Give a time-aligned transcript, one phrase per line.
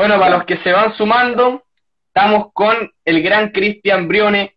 [0.00, 1.62] Bueno, para los que se van sumando,
[2.06, 4.54] estamos con el gran Cristian Brione,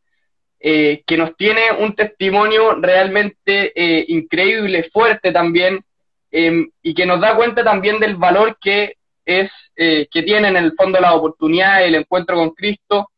[0.58, 5.83] eh, que nos tiene un testimonio realmente eh, increíble, fuerte también,
[6.31, 8.95] em, y que nos da cuenta también del valor que
[9.25, 13.10] es eh, que tiene en el fondo la oportunidad, el encuentro con Cristo.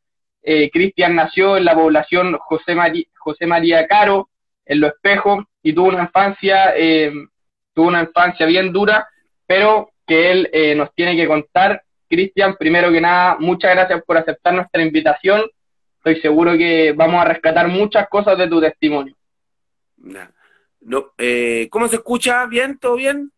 [0.42, 2.76] Cristian nació en la población José,
[3.20, 4.30] José María Caro,
[4.66, 7.30] en Lo Espejo, y tuvo una infancia, em,
[7.76, 9.08] tuvo una infancia bien dura,
[9.46, 11.84] pero que él nos tiene que contar
[12.16, 15.44] Cristian, primero que nada, muchas gracias por aceptar nuestra invitación.
[15.98, 19.18] Estoy seguro que vamos a rescatar muchas cosas de tu testimonio.
[20.80, 22.46] No, eh, ¿Cómo se escucha?
[22.46, 22.78] ¿Bien?
[22.78, 23.32] ¿Todo bien?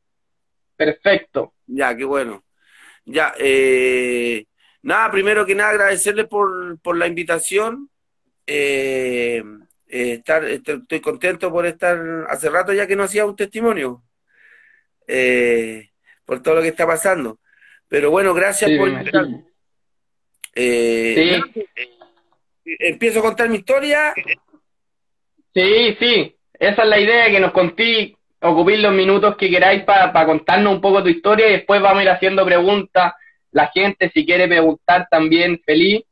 [0.76, 1.54] Perfecto.
[1.66, 2.44] Ya, qué bueno.
[3.06, 4.46] Ya, eh,
[4.84, 7.90] nada, primero que nada agradecerle por, por la invitación.
[8.46, 9.44] Eh,
[9.88, 14.04] estar, estoy contento por estar hace rato ya que no hacía un testimonio
[16.26, 17.40] por todo lo que está pasando.
[17.90, 18.90] Pero bueno, gracias por
[20.56, 21.42] eh,
[22.66, 24.14] Empiezo a contar mi historia.
[25.54, 30.26] Sí, sí, esa es la idea, que nos contí, ocupéis los minutos que queráis para
[30.26, 33.14] contarnos un poco tu historia y después vamos a ir haciendo preguntas.
[33.52, 36.04] La gente, si quiere preguntar, también feliz.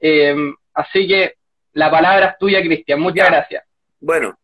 [0.00, 0.34] Eh,
[0.74, 1.34] así que
[1.72, 3.00] la palabra es tuya, Cristian.
[3.00, 3.64] Muchas gracias.
[4.00, 4.36] Bueno,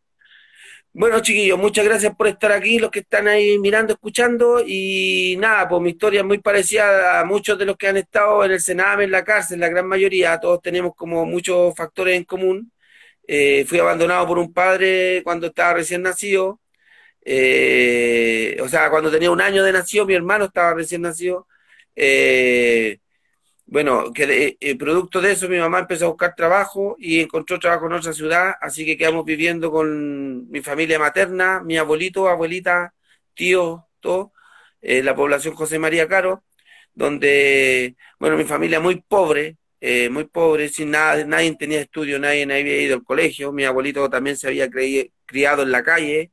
[0.98, 4.62] bueno, chiquillos, muchas gracias por estar aquí, los que están ahí mirando, escuchando.
[4.66, 8.42] Y nada, pues mi historia es muy parecida a muchos de los que han estado
[8.44, 10.40] en el Sename, en la cárcel, la gran mayoría.
[10.40, 12.72] Todos tenemos como muchos factores en común.
[13.28, 16.60] Eh, fui abandonado por un padre cuando estaba recién nacido.
[17.24, 21.46] Eh, o sea, cuando tenía un año de nacido, mi hermano estaba recién nacido.
[21.94, 23.00] Eh,
[23.66, 27.86] bueno, que eh, producto de eso mi mamá empezó a buscar trabajo y encontró trabajo
[27.86, 32.94] en otra ciudad, así que quedamos viviendo con mi familia materna, mi abuelito, abuelita,
[33.34, 34.32] tío, todo,
[34.82, 36.44] eh, la población José María Caro,
[36.94, 42.44] donde, bueno, mi familia muy pobre, eh, muy pobre, sin nada, nadie tenía estudio, nadie,
[42.44, 44.68] había ido al colegio, mi abuelito también se había
[45.26, 46.32] criado en la calle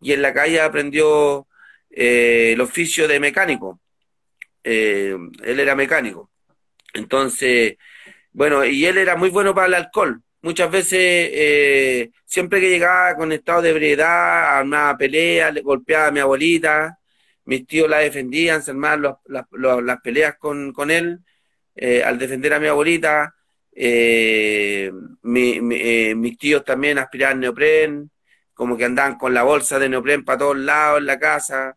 [0.00, 1.48] y en la calle aprendió
[1.90, 3.80] el oficio de mecánico.
[4.64, 6.33] él era mecánico.
[6.94, 7.76] Entonces,
[8.32, 10.22] bueno, y él era muy bueno para el alcohol.
[10.42, 11.00] Muchas veces,
[11.32, 16.98] eh, siempre que llegaba con estado de ebriedad, armaba pelea, le golpeaba a mi abuelita,
[17.44, 21.20] mis tíos la defendían, se armaban las peleas con, con él,
[21.74, 23.34] eh, al defender a mi abuelita.
[23.76, 28.10] Eh, mis tíos también aspiraban neopren,
[28.54, 31.76] como que andaban con la bolsa de neopren para todos lados en la casa.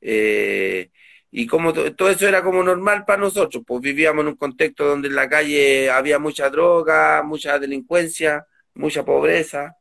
[0.00, 0.90] Eh,
[1.32, 5.08] y como todo eso era como normal para nosotros, pues vivíamos en un contexto donde
[5.08, 9.76] en la calle había mucha droga, mucha delincuencia, mucha pobreza.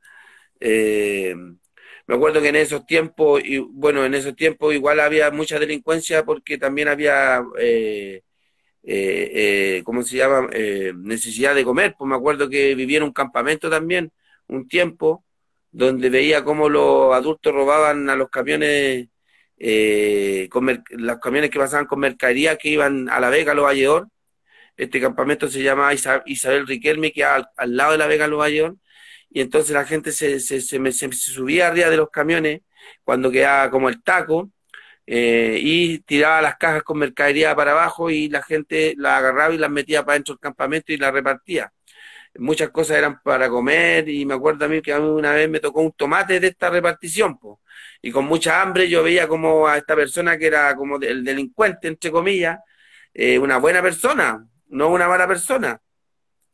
[0.59, 1.35] Eh,
[2.07, 6.25] me acuerdo que en esos tiempos, y bueno, en esos tiempos igual había mucha delincuencia
[6.25, 8.23] porque también había, eh,
[8.83, 10.49] eh, ¿cómo se llama?
[10.97, 11.95] necesidad de comer.
[11.97, 14.11] Pues me acuerdo que vivía en un campamento también,
[14.47, 15.25] un tiempo,
[15.71, 19.07] donde veía cómo los adultos robaban a los camiones
[19.59, 24.03] eh, con los camiones que pasaban con mercadería que iban a La Vega, Los.
[24.77, 28.77] Este campamento se llama Isabel Riquelme, que al, al lado de La Vega, Los Valledor.
[29.29, 32.61] Y entonces la gente se, se, se, subía arriba de los camiones
[33.03, 34.51] cuando quedaba como el taco
[35.05, 39.57] eh, y tiraba las cajas con mercadería para abajo y la gente las agarraba y
[39.57, 41.71] las metía para dentro del campamento y las repartía.
[42.37, 45.59] Muchas cosas eran para comer y me acuerdo a mí que a una vez me
[45.59, 47.39] tocó un tomate de esta repartición.
[48.01, 51.87] Y con mucha hambre yo veía como a esta persona que era como el delincuente,
[51.87, 52.59] entre comillas,
[53.13, 55.81] eh, una buena persona, no una mala persona.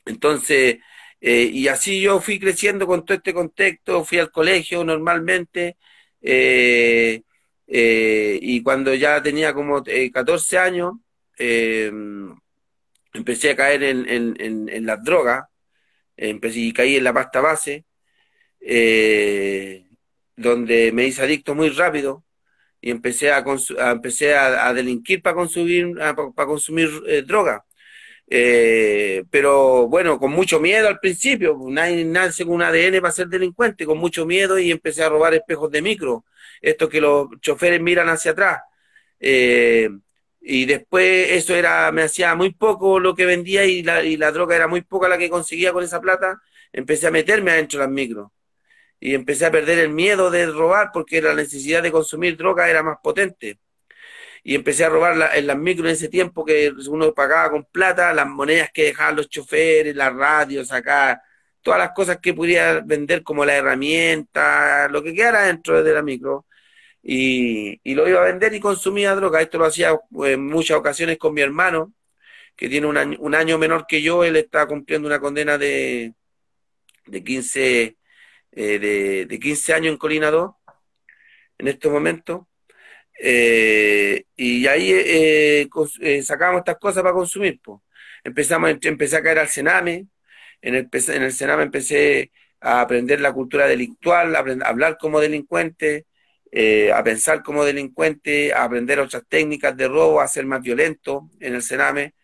[0.06, 0.78] Entonces,
[1.22, 5.78] eh, y así yo fui creciendo con todo este contexto, fui al colegio normalmente,
[6.22, 7.22] eh,
[7.68, 10.94] y cuando ya tenía como 14 años,
[13.14, 15.46] empecé a caer en, en, en, las drogas,
[16.18, 17.86] empecé y caí en la pasta base.
[18.68, 19.85] Eh,
[20.36, 22.24] donde me hice adicto muy rápido
[22.82, 23.44] y empecé a,
[23.92, 25.96] empecé a, delinquir para consumir,
[26.36, 27.66] para consumir eh, droga.
[28.28, 33.12] Eh, pero bueno, con mucho miedo al principio, pues, nadie nace con un ADN para
[33.14, 36.26] ser delincuente, con mucho miedo y empecé a robar espejos de micro,
[36.62, 38.62] esto que los choferes miran hacia atrás.
[39.20, 39.90] Eh,
[40.42, 44.32] y después eso era, me hacía muy poco lo que vendía y la, y la
[44.32, 46.40] droga era muy poca la que conseguía con esa plata,
[46.72, 48.30] empecé a meterme adentro de las micros
[49.00, 52.84] y empecé a perder el miedo de robar porque la necesidad de consumir droga era
[52.84, 53.60] más potente.
[54.44, 58.14] Y empecé a robar en las micros en ese tiempo que uno pagaba con plata,
[58.14, 61.22] las monedas que dejaban los choferes, las radios, acá,
[61.62, 66.04] todas las cosas que pudiera vender como la herramienta, lo que quedara dentro de la
[66.04, 66.46] micro.
[67.04, 69.42] Y, lo iba a vender y consumía droga.
[69.42, 71.94] Esto lo hacía en muchas ocasiones con mi hermano.
[72.56, 76.14] que tiene un año, un año menor que yo, él está cumpliendo una condena de,
[77.08, 77.98] de 15
[78.56, 80.52] eh, de, de 15 años en Colina 2
[81.58, 82.42] en estos momentos.
[83.20, 85.70] Eh, y ahí eh,
[86.24, 87.60] sacábamos estas cosas para consumir.
[87.62, 87.80] Pues.
[88.24, 90.08] Empezamos, empecé a caer al Sename,
[90.62, 92.32] en el, en el Sename empecé
[92.62, 96.06] a aprender la cultura delictual, a, hablar como delincuente,
[96.94, 101.56] a pensar como delincuente, a aprender otras técnicas de robo, a ser más violento en
[101.56, 102.16] el Sename,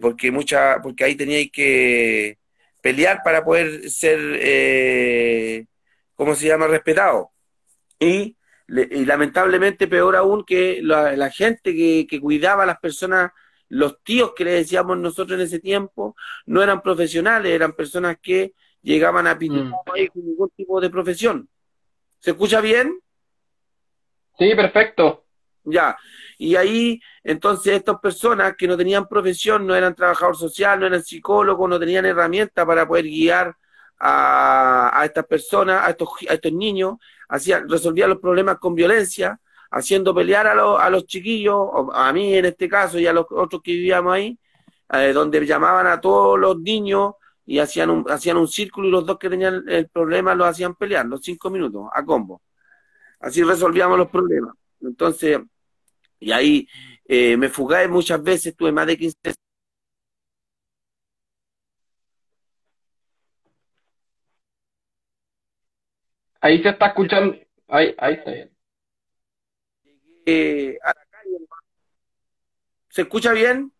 [0.00, 2.38] porque, mucha, porque ahí teníais que
[2.86, 5.66] pelear para poder ser,
[6.14, 7.32] ¿cómo se llama?, respetado.
[7.98, 8.36] Y
[8.68, 13.32] y lamentablemente peor aún que la, gente que, cuidaba a las personas,
[13.68, 16.16] los tíos que le decíamos nosotros en ese tiempo,
[16.46, 20.08] no eran profesionales, eran personas que llegaban a pintar mm.
[20.12, 21.48] con ningún tipo de profesión.
[22.18, 23.00] ¿Se escucha bien?
[24.38, 25.25] Sí, perfecto.
[25.68, 25.96] Ya,
[26.38, 31.02] y ahí entonces estas personas que no tenían profesión, no eran trabajador social, no eran
[31.02, 33.56] psicólogos, no tenían herramientas para poder guiar
[33.98, 36.94] a, a estas personas, a estos, a estos niños,
[37.28, 39.40] hacía, resolvía los problemas con violencia,
[39.72, 43.60] haciendo pelear a, a los chiquillos, a mí en este caso y a los otros
[43.60, 44.38] que vivíamos ahí,
[44.92, 47.14] eh, donde llamaban a todos los niños
[47.44, 50.76] y hacían un, hacían un círculo y los dos que tenían el problema los hacían
[50.76, 52.42] pelear, los cinco minutos, a combo.
[53.20, 54.54] Así resolvíamos los problemas.
[54.80, 55.40] Entonces,
[56.18, 56.68] y ahí
[57.06, 59.16] eh, me fugué muchas veces, tuve más de 15
[66.40, 67.36] Ahí se está escuchando.
[67.68, 68.50] Ahí, ahí está bien.
[70.26, 70.78] Eh,
[72.88, 73.72] ¿Se escucha bien?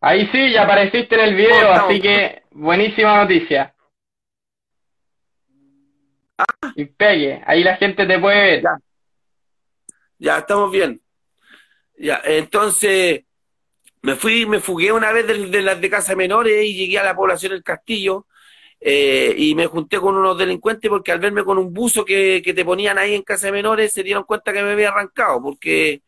[0.00, 3.74] Ahí sí, ya apareciste en el video, así que buenísima noticia.
[6.38, 6.72] Ah.
[6.76, 8.62] Y pegue, ahí la gente te puede ver.
[8.62, 8.78] Ya,
[10.18, 11.00] ya estamos bien.
[11.96, 13.24] Ya, entonces
[14.02, 17.16] me fui, me fugué una vez de, las de casa menores y llegué a la
[17.16, 18.26] población del Castillo
[18.80, 22.64] eh, y me junté con unos delincuentes porque al verme con un buzo que, te
[22.64, 26.02] ponían ahí en casa menores se dieron cuenta que me había arrancado, porque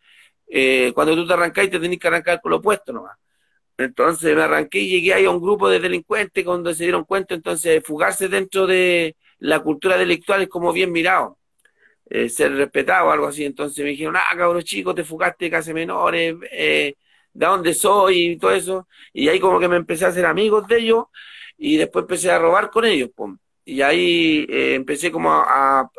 [0.47, 3.17] eh, cuando tú te arrancáis te tenés que arrancar con lo opuesto nomás.
[3.77, 7.35] Entonces me arranqué y llegué ahí a un grupo de delincuentes cuando se dieron cuenta,
[7.35, 11.39] entonces fugarse dentro de la cultura delictual es como bien mirado,
[12.09, 13.45] eh, ser respetado o algo así.
[13.45, 16.97] Entonces me dijeron, ah, cabrón chico, te fugaste de casa menores, ¿de
[17.33, 18.33] dónde soy?
[18.33, 18.89] y todo eso.
[19.13, 21.07] Y ahí como que me empecé a hacer amigos de ellos
[21.59, 23.11] y después empecé a robar con ellos.
[23.65, 25.91] Y ahí eh, empecé como a,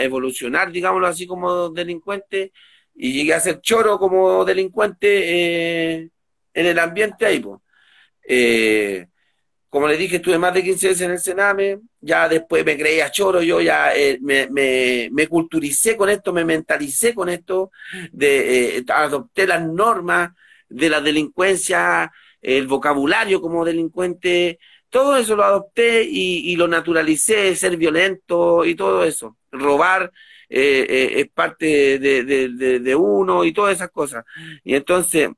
[0.00, 2.52] evolucionar, digámoslo así, como delincuente
[2.94, 6.10] y llegué a ser choro como delincuente eh,
[6.52, 7.42] en el ambiente ahí.
[8.28, 9.06] Eh,
[9.74, 13.10] como les dije, estuve más de 15 veces en el Sename, ya después me creía
[13.10, 17.72] choro, yo ya me, me, me, culturicé con esto, me mentalicé con esto,
[18.12, 20.30] de, adopté las normas
[20.68, 24.60] de la delincuencia, el vocabulario como delincuente,
[24.90, 29.36] todo eso lo adopté y, lo naturalicé, ser violento y todo eso.
[29.50, 30.12] Robar
[30.48, 34.24] eh, eh, es parte de, uno y todas esas cosas.
[34.62, 35.30] Y entonces,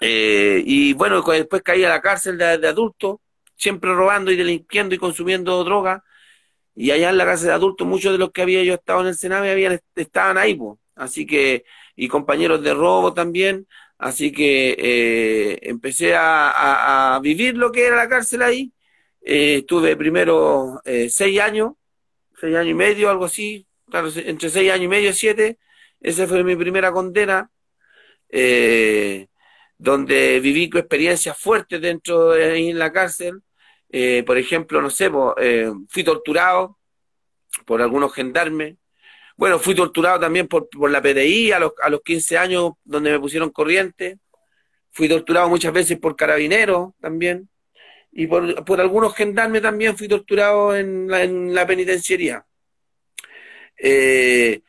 [0.00, 3.20] eh, y bueno, después caí a la cárcel de, adulto,
[3.62, 6.04] siempre robando y delinquiendo y consumiendo droga.
[6.74, 9.08] Y allá en la cárcel de adultos, muchos de los que había yo estado en
[9.08, 10.58] el Sename habían, estaban ahí,
[10.96, 11.64] así que,
[11.96, 13.66] y compañeros de robo también.
[13.98, 18.72] Así que eh, empecé a, vivir lo que era la cárcel ahí.
[19.20, 21.74] Eh, estuve primero eh, seis años,
[22.40, 25.58] seis años y medio, algo así, claro, entre seis años y medio y siete.
[26.00, 27.50] Esa fue mi primera condena,
[29.78, 33.42] donde viví experiencias fuertes dentro de en la cárcel.
[34.26, 35.10] Por ejemplo, no sé,
[35.88, 36.78] fui torturado
[37.66, 38.76] por algunos gendarmes,
[39.36, 43.10] bueno, fui torturado también por, por la PDI a los, a los 15 años, donde
[43.10, 44.18] me pusieron corriente.
[44.90, 47.48] Fui torturado muchas veces por carabineros también.
[48.12, 52.44] Y por, por algunos gendarmes también fui torturado en la, en la penitenciaría.
[53.76, 54.60] Eh,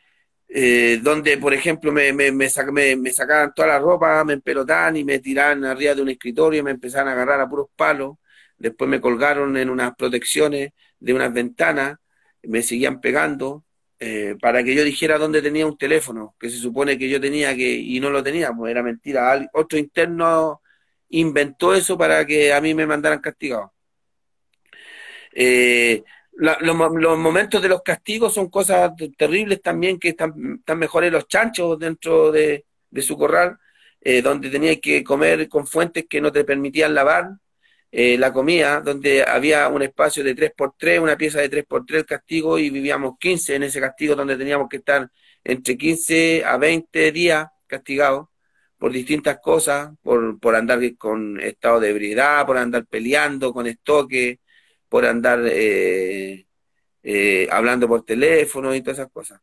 [0.48, 2.48] eh, donde, por ejemplo, me, me, me,
[2.96, 6.62] me, sacaban toda la ropa, me empelotaban y me tiraban arriba de un escritorio, y
[6.62, 8.16] me empezaban a agarrar a puros palos.
[8.64, 11.98] Después me colgaron en unas protecciones de unas ventanas,
[12.44, 13.62] me seguían pegando.
[13.98, 17.54] Eh, para que yo dijera dónde tenía un teléfono, que se supone que yo tenía
[17.54, 19.46] que y no lo tenía, pues era mentira.
[19.52, 20.62] Otro interno
[21.10, 23.74] inventó eso para que a mí me mandaran castigado.
[25.32, 26.02] Eh,
[26.32, 26.74] los,
[27.18, 32.32] momentos de los castigos son cosas terribles también, que están, están mejores los chanchos dentro
[32.32, 32.64] de,
[33.02, 33.58] su corral,
[34.00, 37.28] eh, donde tenías que comer con fuentes que no te permitían lavar,
[37.96, 42.58] eh, la comida, donde había un espacio de 3x3, una pieza de 3x3 el castigo
[42.58, 45.08] y vivíamos 15 en ese castigo donde teníamos que estar
[45.44, 48.26] entre 15 a 20 días castigados
[48.78, 54.40] por distintas cosas, por, por andar con estado de ebriedad, por andar peleando con estoque,
[54.88, 56.46] por andar eh,
[57.04, 59.40] eh, hablando por teléfono y todas esas cosas.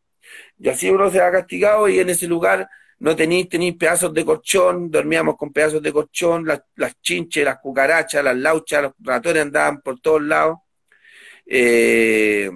[0.59, 2.67] Y así uno se ha castigado y en ese lugar
[3.01, 7.57] no tenéis, tenéis pedazos de colchón, dormíamos con pedazos de colchón, las, las chinches, las
[7.59, 10.59] cucarachas, las lauchas, los ratones andaban por todos lados.
[11.47, 12.51] Eh,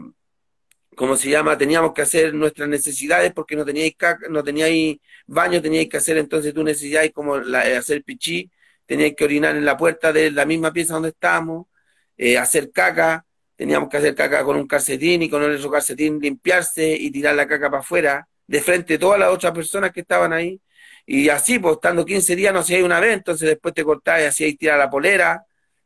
[0.95, 1.57] ¿Cómo se llama?
[1.57, 3.95] Teníamos que hacer nuestras necesidades porque no teníais
[4.29, 8.51] no teníais baño, teníais que hacer entonces tu necesidad como la, eh, hacer pichí,
[8.85, 11.67] teníais que orinar en la puerta de la misma pieza donde estábamos,
[12.17, 13.25] eh, hacer caca,
[13.55, 17.35] teníamos que hacer caca con un calcetín y con el otro calcetín limpiarse y tirar
[17.35, 20.59] la caca para afuera de frente a todas las otras personas que estaban ahí.
[21.05, 24.25] Y así, pues estando 15 días no hacía una vez, entonces después te cortás y
[24.25, 25.45] hacías tirar la polera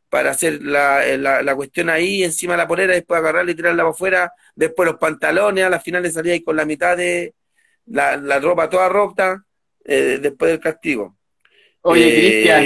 [0.09, 3.55] para hacer la, eh, la, la, cuestión ahí encima de la polera, después agarrarla y
[3.55, 7.35] tirarla para afuera, después los pantalones, a la final salía ahí con la mitad de
[7.85, 9.43] la, la ropa toda rota,
[9.85, 11.15] eh, después del castigo.
[11.81, 12.65] Oye, eh, Cristian,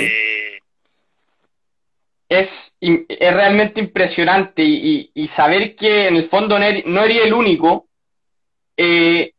[2.30, 7.18] es, es realmente impresionante y, y, saber que en el fondo no eres, no eres
[7.26, 7.88] el único.
[8.76, 9.33] Eh,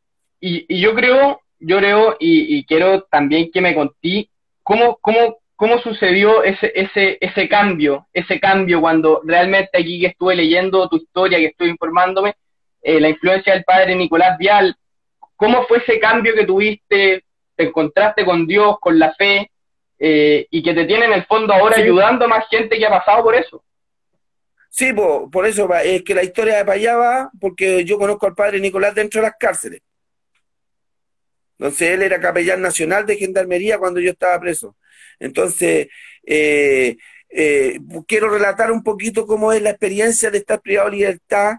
[0.46, 4.28] y, yo creo, yo creo, y, quiero también que me conté
[4.62, 10.36] cómo, cómo, cómo sucedió ese, ese, ese cambio, ese cambio cuando realmente aquí que estuve
[10.36, 12.34] leyendo tu historia, que estuve informándome,
[12.82, 14.76] eh, la influencia del padre Nicolás Vial,
[15.36, 17.24] cómo fue ese cambio que tuviste,
[17.56, 19.50] te encontraste con Dios, con la fe,
[19.98, 22.90] eh, y que te tiene en el fondo ahora ayudando a más gente que ha
[22.90, 23.64] pasado por eso.
[24.68, 28.94] Sí, por eso es que la historia de va, porque yo conozco al padre Nicolás
[28.94, 29.80] dentro de las cárceles.
[31.58, 34.76] Entonces él era capellán nacional de Gendarmería cuando yo estaba preso.
[35.18, 35.88] Entonces,
[36.24, 36.96] eh,
[37.28, 41.54] eh, quiero relatar un poquito cómo es la experiencia de estar privado de libertad,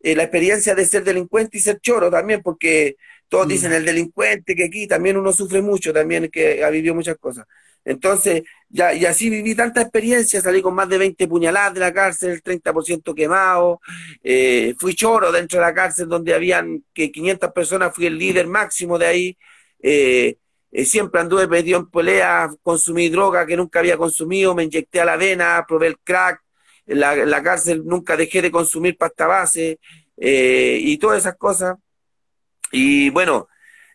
[0.00, 2.96] eh, la experiencia de ser delincuente y ser choro también, porque
[3.28, 3.48] todos mm.
[3.50, 7.46] dicen el delincuente, que aquí también uno sufre mucho, también que ha vivido muchas cosas.
[7.84, 11.92] Entonces, ya, y así viví tanta experiencia, salí con más de 20 puñaladas de la
[11.92, 13.80] cárcel, el 30% quemado,
[14.22, 18.46] eh, fui choro dentro de la cárcel donde habían que 500 personas, fui el líder
[18.46, 19.38] máximo de ahí,
[19.82, 20.36] eh,
[20.70, 25.06] eh, siempre anduve pedido en pelea, consumí droga que nunca había consumido, me inyecté a
[25.06, 26.42] la vena, probé el crack,
[26.86, 29.78] en la, la cárcel nunca dejé de consumir pasta base
[30.16, 31.76] y todas esas cosas.
[32.72, 33.48] Y bueno,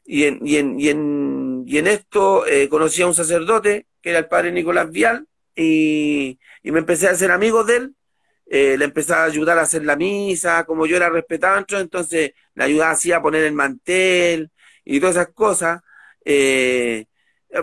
[0.05, 4.11] y en, y en, y en, y en esto eh, conocí a un sacerdote, que
[4.11, 7.95] era el padre Nicolás Vial, y, y me empecé a hacer amigos de él.
[8.45, 12.63] Eh, le empecé a ayudar a hacer la misa, como yo era respetado, entonces le
[12.63, 14.51] ayudaba así a poner el mantel
[14.85, 15.81] y todas esas cosas.
[16.25, 17.05] Eh,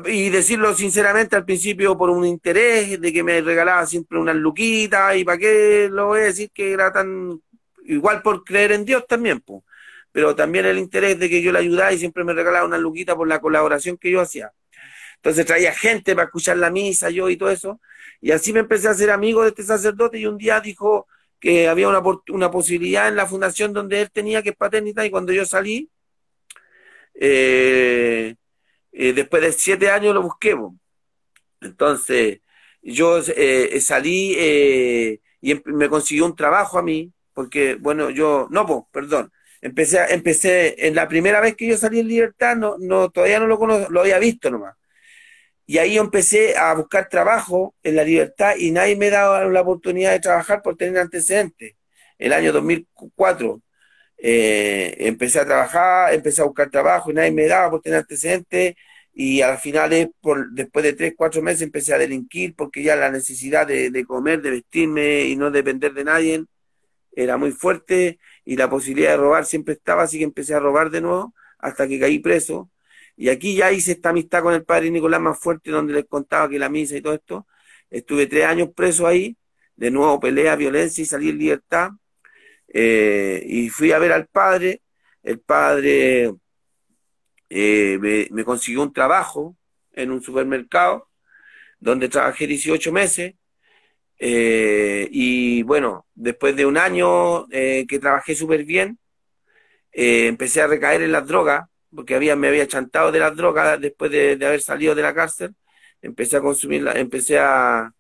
[0.07, 5.16] y decirlo sinceramente al principio por un interés de que me regalaba siempre unas luquitas
[5.16, 7.40] y para qué lo voy a decir que era tan
[7.85, 9.62] igual por creer en Dios también, pues
[10.12, 13.16] pero también el interés de que yo le ayudara y siempre me regalaba una luquita
[13.16, 14.52] por la colaboración que yo hacía.
[15.16, 17.80] Entonces traía gente para escuchar la misa, yo y todo eso.
[18.20, 21.06] Y así me empecé a hacer amigo de este sacerdote y un día dijo
[21.38, 25.10] que había una, una posibilidad en la fundación donde él tenía que es paternidad y
[25.10, 25.90] cuando yo salí,
[27.14, 28.34] eh,
[28.92, 30.56] eh, después de siete años lo busqué.
[31.60, 32.40] Entonces
[32.82, 34.32] yo eh, salí
[35.40, 39.98] y em, me consiguió un trabajo a mí, porque bueno, yo, no, pues, perdón, Empecé,
[40.14, 43.58] empecé, en la primera vez que yo salí en libertad, no, no, todavía no lo
[43.58, 44.74] conozco, había visto nomás.
[45.66, 50.12] Y ahí empecé a buscar trabajo en la libertad y nadie me daba la oportunidad
[50.12, 51.74] de trabajar por tener antecedentes.
[52.18, 53.62] El año 2004
[54.18, 58.74] eh, empecé a trabajar, empecé a buscar trabajo y nadie me daba por tener antecedentes
[59.12, 63.10] y al final, por, después de tres, cuatro meses, empecé a delinquir porque ya la
[63.10, 66.44] necesidad de, de comer, de vestirme y no depender de nadie
[67.12, 68.18] era muy fuerte
[68.50, 71.87] y la posibilidad de robar siempre estaba, así que empecé a robar de nuevo hasta
[71.87, 72.69] que caí preso.
[73.16, 76.49] Y aquí ya hice esta amistad con el padre Nicolás más fuerte, donde les contaba
[76.49, 77.47] que la misa y todo esto.
[77.90, 79.37] Estuve tres años preso ahí,
[79.76, 81.90] de nuevo pelea, violencia y salí en libertad.
[82.66, 84.83] Eh, y fui a ver al padre.
[85.23, 86.35] El padre
[87.50, 89.57] eh, me, me consiguió un trabajo
[89.92, 91.09] en un supermercado,
[91.78, 93.35] donde trabajé 18 meses
[94.22, 98.98] eh, y bueno, después de un año eh, que trabajé súper bien,
[99.92, 103.80] eh, empecé a recaer en las drogas, porque había, me había chantado de las drogas
[103.80, 105.54] después de, haber salido de la cárcel.
[106.02, 107.92] Empecé a consumir, empecé a,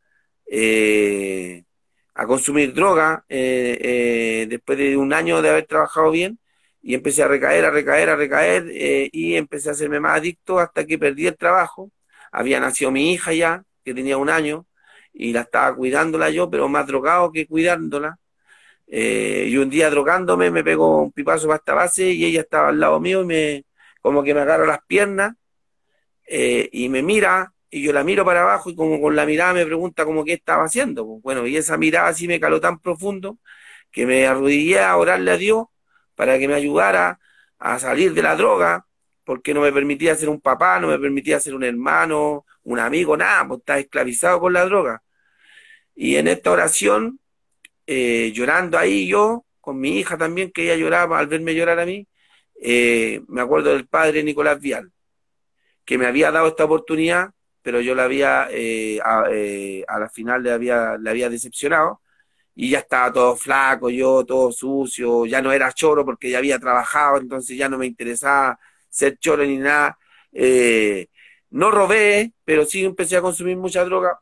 [2.14, 6.38] a consumir droga después de un año de haber trabajado bien
[6.82, 8.64] y empecé a recaer, a recaer, a recaer
[9.12, 11.90] y empecé a hacerme más adicto hasta que perdí el trabajo.
[12.32, 14.66] Había nacido mi hija ya, que tenía un año,
[15.20, 18.18] y la estaba cuidándola yo, pero más drogado que cuidándola.
[18.86, 22.68] Eh, y un día drogándome me pegó un pipazo para esta base y ella estaba
[22.70, 23.64] al lado mío y me
[24.02, 25.34] como que me agarró las piernas
[26.26, 29.52] eh, y me mira, y yo la miro para abajo y como con la mirada
[29.54, 31.06] me pregunta como qué estaba haciendo.
[31.06, 33.38] Pues, bueno, y esa mirada así me caló tan profundo
[33.90, 35.66] que me arrodillé a orarle a Dios
[36.14, 37.20] para que me ayudara
[37.58, 38.86] a salir de la droga,
[39.24, 43.16] porque no me permitía ser un papá, no me permitía ser un hermano, un amigo,
[43.16, 45.02] nada, pues estaba esclavizado con la droga.
[46.02, 47.20] Y en esta oración,
[47.86, 51.84] eh, llorando ahí yo, con mi hija también, que ella lloraba al verme llorar a
[51.84, 52.08] mí,
[52.62, 54.90] eh, me acuerdo del padre Nicolás Vial,
[55.84, 60.52] que me había dado esta oportunidad, pero yo la había, eh, a, la final le
[60.52, 62.00] había, le había decepcionado,
[62.54, 66.58] y ya estaba todo flaco, yo todo sucio, ya no era choro porque ya había
[66.58, 69.98] trabajado, entonces ya no me interesaba ser choro ni nada.
[71.50, 74.18] no robé, pero sí empecé a consumir mucha droga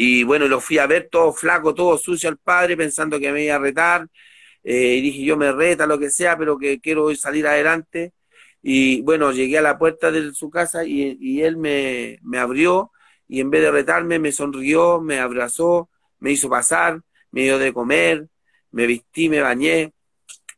[0.00, 3.44] y bueno, lo fui a ver todo flaco, todo sucio al padre, pensando que me
[3.44, 4.06] iba a retar.
[4.62, 8.12] Eh, y dije, yo me reta, lo que sea, pero que quiero salir adelante.
[8.62, 12.92] Y bueno, llegué a la puerta de su casa y, él me, me, abrió
[13.26, 15.90] y en vez de retarme me sonrió, me abrazó,
[16.20, 17.00] me hizo pasar,
[17.32, 18.28] me dio de comer,
[18.70, 19.94] me vestí, me bañé,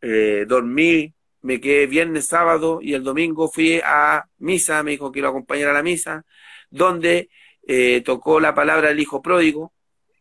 [0.02, 5.22] eh, dormí, me quedé viernes, sábado y el domingo fui a misa, me dijo que
[5.22, 6.24] lo acompañara a la misa,
[6.70, 7.30] donde
[7.66, 9.72] eh, tocó la palabra del hijo pródigo,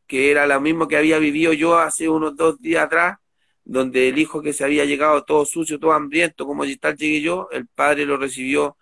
[0.08, 3.18] que era lo mismo que había vivido yo hace unos dos días atrás,
[3.64, 7.50] donde el hijo que se había llegado todo sucio, todo hambriento, como tal llegué yo,
[7.52, 8.78] el padre lo recibió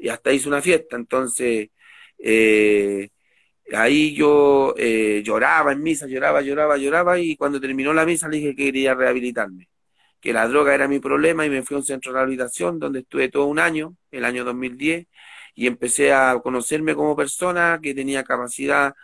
[0.00, 0.96] y hasta hizo una fiesta.
[0.96, 1.70] Entonces,
[2.18, 3.10] eh,
[3.74, 8.38] ahí yo eh, lloraba en misa, lloraba, lloraba, lloraba, y cuando terminó la misa le
[8.38, 9.68] dije que quería rehabilitarme,
[10.20, 13.00] que la droga era mi problema y me fui a un centro de rehabilitación donde
[13.00, 15.06] estuve todo un año, el año 2010,
[15.54, 18.94] y empecé a conocerme como persona que tenía capacidad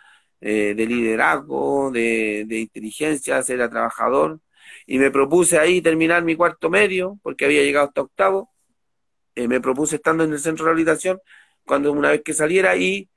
[0.40, 4.40] eh, de liderazgo, de, de inteligencia, ser trabajador,
[4.86, 8.50] y me propuse ahí terminar mi cuarto medio, porque había llegado hasta octavo,
[9.34, 11.20] eh, me propuse estando en el centro de rehabilitación,
[11.64, 13.08] cuando una vez que saliera y,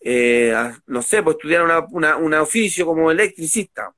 [0.00, 0.54] eh,
[0.86, 3.94] no sé, pues estudiar una, un oficio como electricista.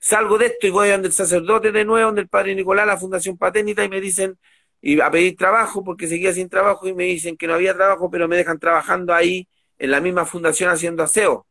[0.00, 2.96] Salgo de esto y voy donde el sacerdote de nuevo, donde el padre Nicolás, la
[2.96, 4.38] Fundación Paténita, y me dicen,
[4.82, 8.10] y a pedir trabajo porque seguía sin trabajo y me dicen que no había trabajo,
[8.10, 11.46] pero me dejan trabajando ahí en la misma fundación haciendo aseo.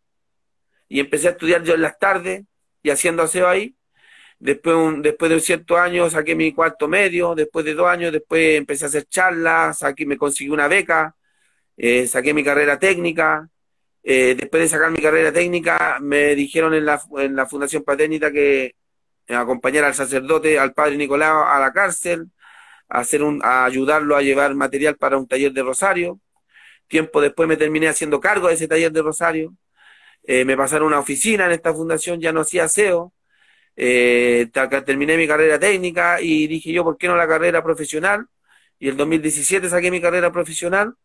[0.88, 2.44] Y empecé a estudiar yo en las tardes
[2.82, 3.76] y haciendo aseo ahí.
[4.40, 8.58] Después, un, después de ciertos años saqué mi cuarto medio, después de dos años, después
[8.58, 11.16] empecé a hacer charlas, saqué, me conseguí una beca,
[11.78, 13.50] eh, saqué mi carrera técnica.
[14.04, 18.32] Eh, después de sacar mi carrera técnica, me dijeron en la, en la Fundación Paténita
[18.32, 18.76] que
[19.28, 22.32] acompañara al sacerdote, al padre Nicolás, a la cárcel
[22.90, 26.20] a, hacer un, a ayudarlo a llevar material para un taller de Rosario.
[26.88, 29.56] Tiempo después me terminé haciendo cargo de ese taller de Rosario.
[30.24, 33.14] Eh, me pasaron una oficina en esta fundación, ya no hacía SEO.
[33.76, 34.50] Eh,
[34.86, 38.28] terminé mi carrera técnica y dije yo, ¿por qué no la carrera profesional?
[38.80, 40.96] Y el 2017 saqué mi carrera profesional.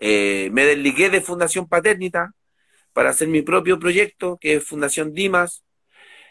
[0.00, 2.32] Eh, me desligué de Fundación Paternita
[2.92, 5.64] para hacer mi propio proyecto, que es Fundación Dimas.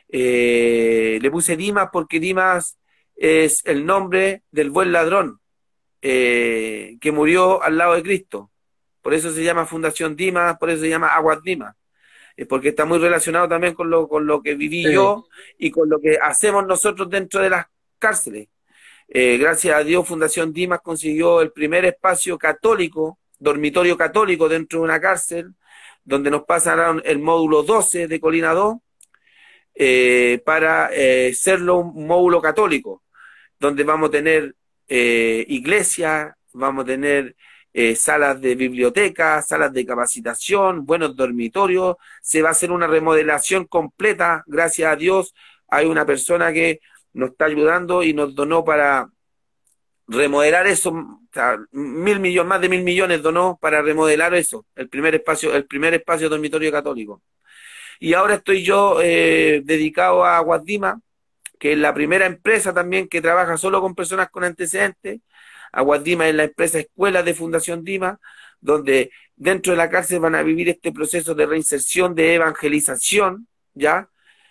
[0.09, 2.77] le puse Dimas porque Dimas
[3.17, 5.39] es el nombre del buen ladrón
[6.01, 8.51] eh, que murió al lado de Cristo.
[9.01, 11.75] Por eso se llama Fundación Dimas, por eso se llama Aguas Dimas.
[12.35, 15.27] Es porque está muy relacionado también con lo, con lo que viví yo
[15.57, 17.65] y con lo que hacemos nosotros dentro de las
[17.97, 18.47] cárceles.
[19.07, 24.85] Eh, gracias a Dios, Fundación Dimas consiguió el primer espacio católico, dormitorio católico dentro de
[24.85, 25.55] una cárcel,
[26.03, 28.75] donde nos pasaron el módulo 12 de Colina 2
[29.73, 30.91] eh, para
[31.33, 33.01] serlo un módulo católico
[33.59, 34.55] donde vamos a tener
[34.87, 37.35] eh, iglesias, vamos a tener
[37.73, 43.65] eh, salas de biblioteca, salas de capacitación, buenos dormitorios, se va a hacer una remodelación
[43.65, 45.33] completa, gracias a Dios,
[45.67, 46.79] hay una persona que
[47.13, 49.09] nos está ayudando y nos donó para
[50.07, 50.91] remodelar eso,
[51.71, 55.93] mil millones, más de mil millones donó para remodelar eso, el primer espacio, el primer
[55.93, 57.21] espacio dormitorio católico.
[57.99, 60.99] Y ahora estoy yo eh, dedicado a Guadima,
[61.59, 65.21] que es la primera empresa también que trabaja solo con personas con antecedentes.
[65.71, 68.19] Aguas Dima es la empresa escuela de Fundación Dima,
[68.61, 74.09] donde dentro de la cárcel van a vivir este proceso de reinserción, de evangelización, ¿ya?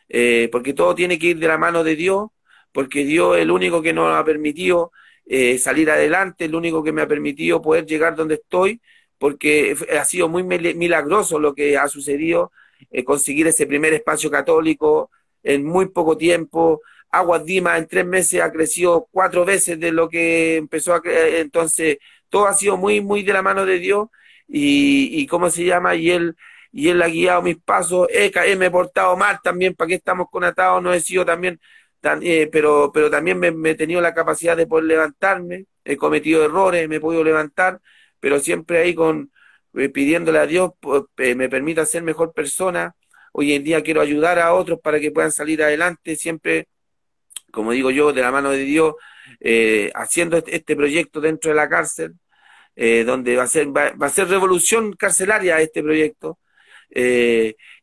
[0.09, 2.29] Eh, porque todo tiene que ir de la mano de Dios,
[2.73, 4.92] porque Dios es el único que nos ha permitido
[5.25, 8.81] eh, salir adelante, el único que me ha permitido poder llegar donde estoy,
[9.19, 12.53] porque ha sido muy milagroso lo que ha sucedido,
[12.90, 15.11] eh, conseguir ese primer espacio católico
[15.42, 16.83] en muy poco tiempo,
[17.18, 21.37] Aguas Dima en tres meses ha crecido cuatro veces de lo que empezó a crecer,
[21.37, 21.98] entonces
[22.29, 24.09] todo ha sido muy, muy de la mano de Dios
[24.48, 25.94] y, y ¿cómo se llama?
[25.94, 26.37] Y él,
[26.72, 30.29] y él ha guiado mis pasos, he, me he portado mal también, para que estamos
[30.31, 31.61] conatados, no he sido también,
[32.00, 36.44] tan, eh, pero, pero también me, he tenido la capacidad de poder levantarme, he cometido
[36.44, 37.81] errores, me he podido levantar,
[38.20, 39.33] pero siempre ahí con
[39.74, 40.72] eh, pidiéndole a Dios
[41.16, 42.94] me permita ser mejor persona.
[43.33, 46.68] Hoy en día quiero ayudar a otros para que puedan salir adelante, siempre,
[47.57, 48.95] como digo yo, de la mano de Dios,
[49.40, 52.14] eh, haciendo este, este, proyecto dentro de la cárcel,
[52.77, 56.38] eh, donde va a ser va, a ser revolución carcelaria este proyecto,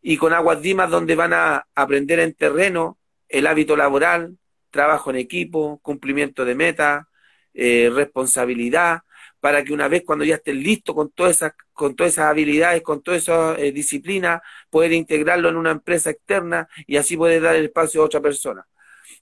[0.01, 4.37] y con Aguas Dimas donde van a aprender en terreno el hábito laboral,
[4.71, 7.05] trabajo en equipo, cumplimiento de metas,
[7.53, 9.01] responsabilidad,
[9.43, 12.81] para que una vez cuando ya estén listos con todas esas, con todas esas habilidades,
[12.81, 17.55] con todas esas eh, disciplinas, poder integrarlo en una empresa externa y así poder dar
[17.55, 18.65] el espacio a otra persona.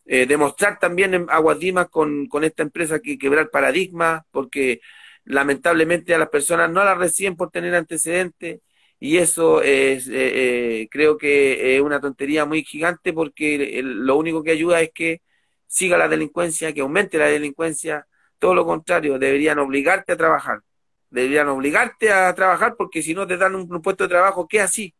[0.05, 4.81] Eh, demostrar también en Aguadimas con, con esta empresa que quebrar paradigmas, porque
[5.25, 8.61] lamentablemente a las personas no las reciben por tener antecedentes
[8.99, 14.51] y eso es, eh, creo que es una tontería muy gigante porque lo único que
[14.51, 15.21] ayuda es que
[15.67, 18.05] siga la delincuencia, que aumente la delincuencia
[18.41, 20.61] todo lo contrario, deberían obligarte a trabajar.
[21.09, 24.95] Deberían obligarte a trabajar porque si no te dan un, puesto de trabajo, ¿qué así?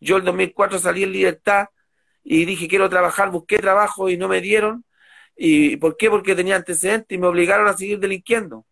[0.00, 1.66] Yo el 2004 salí en libertad
[2.28, 4.84] y dije quiero trabajar, busqué trabajo y no me dieron.
[5.36, 6.10] ¿Y por qué?
[6.10, 8.66] Porque tenía antecedentes y me obligaron a seguir delinquiendo.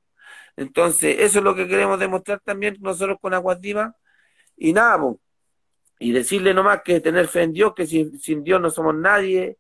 [0.57, 3.95] Entonces, eso es lo que queremos demostrar también nosotros con Aguas Divas.
[4.57, 4.99] Y nada,
[6.01, 9.59] y decirle nomás que tener fe en Dios, que sin, sin Dios no somos nadie.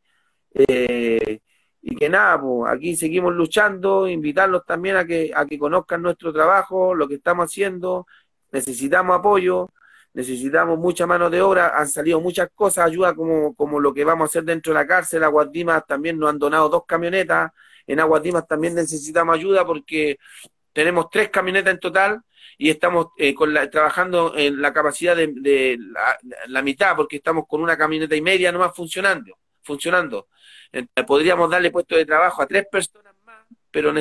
[0.54, 1.40] Eh,
[1.82, 6.32] y que nada, pues aquí seguimos luchando, invitarlos también a que, a que conozcan nuestro
[6.32, 8.06] trabajo, lo que estamos haciendo,
[8.52, 9.70] necesitamos apoyo,
[10.14, 14.22] necesitamos mucha mano de obra, han salido muchas cosas, ayuda como, como lo que vamos
[14.22, 17.50] a hacer dentro de la cárcel, Aguas Dimas también nos han donado dos camionetas,
[17.86, 20.18] en Aguas Dimas también necesitamos ayuda porque
[20.72, 22.22] tenemos tres camionetas en total
[22.56, 25.78] y estamos eh, con la, trabajando en la capacidad de,
[26.46, 30.28] la, mitad porque estamos con una camioneta y media nomás funcionando, funcionando.
[31.06, 33.92] Podríamos darle puesto de trabajo a tres personas más, pero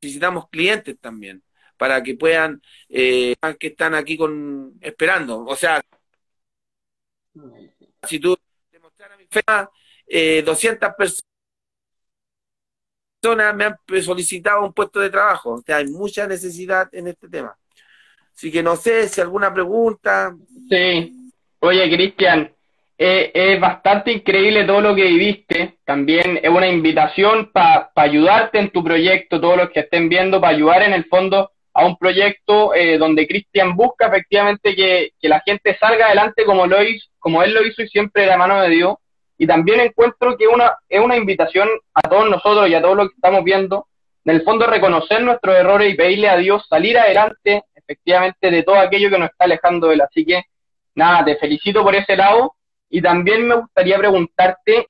[0.00, 1.42] necesitamos clientes también
[1.78, 5.44] para que puedan, eh, que están aquí con esperando.
[5.44, 5.80] O sea,
[8.02, 8.36] si tú
[8.70, 9.42] demostrar a mi fe,
[10.06, 10.90] eh, 200
[13.22, 15.54] personas me han solicitado un puesto de trabajo.
[15.54, 17.56] O sea, hay mucha necesidad en este tema.
[18.34, 20.34] Así que no sé si alguna pregunta.
[20.68, 21.32] Sí.
[21.60, 22.52] Oye, Cristian,
[22.96, 25.78] eh, es bastante increíble todo lo que viviste.
[25.84, 30.54] También es una invitación para ayudarte en tu proyecto, todos los que estén viendo, para
[30.54, 35.76] ayudar en el fondo a un proyecto eh, donde Cristian busca efectivamente que, la gente
[35.78, 38.70] salga adelante como lo hizo, como él lo hizo y siempre de la mano de
[38.70, 38.96] Dios.
[39.38, 43.08] Y también encuentro que una, es una invitación a todos nosotros y a todos los
[43.08, 43.86] que estamos viendo,
[44.24, 48.80] en el fondo reconocer nuestros errores y pedirle a Dios salir adelante efectivamente de todo
[48.80, 50.00] aquello que nos está alejando de él.
[50.00, 50.42] Así que
[50.96, 52.56] nada, te felicito por ese lado
[52.90, 54.88] y también me gustaría preguntarte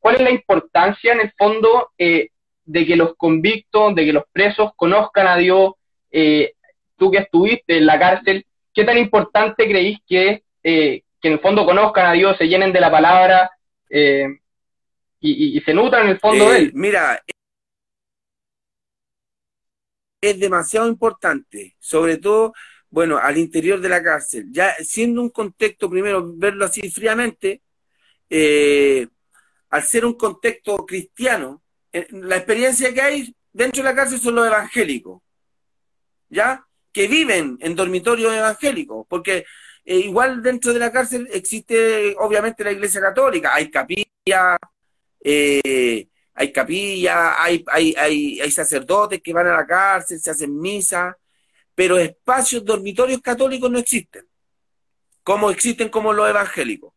[0.00, 2.30] cuál es la importancia en el fondo eh,
[2.64, 5.74] de que los convictos, de que los presos conozcan a Dios,
[6.14, 6.54] eh,
[6.96, 11.34] tú que estuviste en la cárcel, ¿qué tan importante creís que es eh, que en
[11.34, 13.50] el fondo conozcan a Dios, se llenen de la palabra
[13.90, 16.70] y, y, se nutran en el fondo de él?
[16.74, 17.20] Mira,
[20.20, 22.52] es demasiado importante, sobre todo
[22.94, 27.60] bueno, al interior de la cárcel, ya siendo un contexto, primero, verlo así fríamente,
[28.30, 29.08] eh,
[29.70, 31.60] al ser un contexto cristiano,
[31.92, 35.22] eh, la experiencia que hay dentro de la cárcel son los evangélicos,
[36.34, 36.66] ¿ya?
[36.92, 39.44] Que viven en dormitorios evangélicos, porque
[39.84, 44.58] eh, igual dentro de la cárcel existe, obviamente, la iglesia católica, hay capilla,
[46.34, 51.16] hay capilla, hay, hay, hay, hay sacerdotes que van a la cárcel, se hacen misa,
[51.74, 54.26] pero espacios dormitorios católicos no existen,
[55.22, 56.92] como existen como los evangélicos.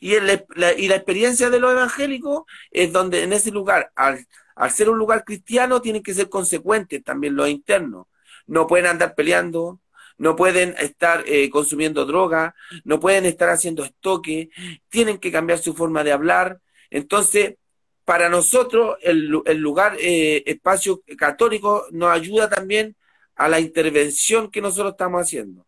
[0.00, 4.26] Y, la, y la experiencia de los evangélicos es donde en ese lugar, al,
[4.70, 8.06] ser un lugar cristiano, tienen que ser consecuentes también los internos.
[8.46, 9.80] No pueden andar peleando,
[10.16, 12.54] no pueden estar eh, consumiendo droga,
[12.84, 14.50] no pueden estar haciendo estoque,
[14.88, 16.60] tienen que cambiar su forma de hablar.
[16.90, 17.56] Entonces,
[18.04, 22.96] para nosotros, el, lugar, eh, espacio católico, nos ayuda también
[23.34, 25.66] a la intervención que nosotros estamos haciendo.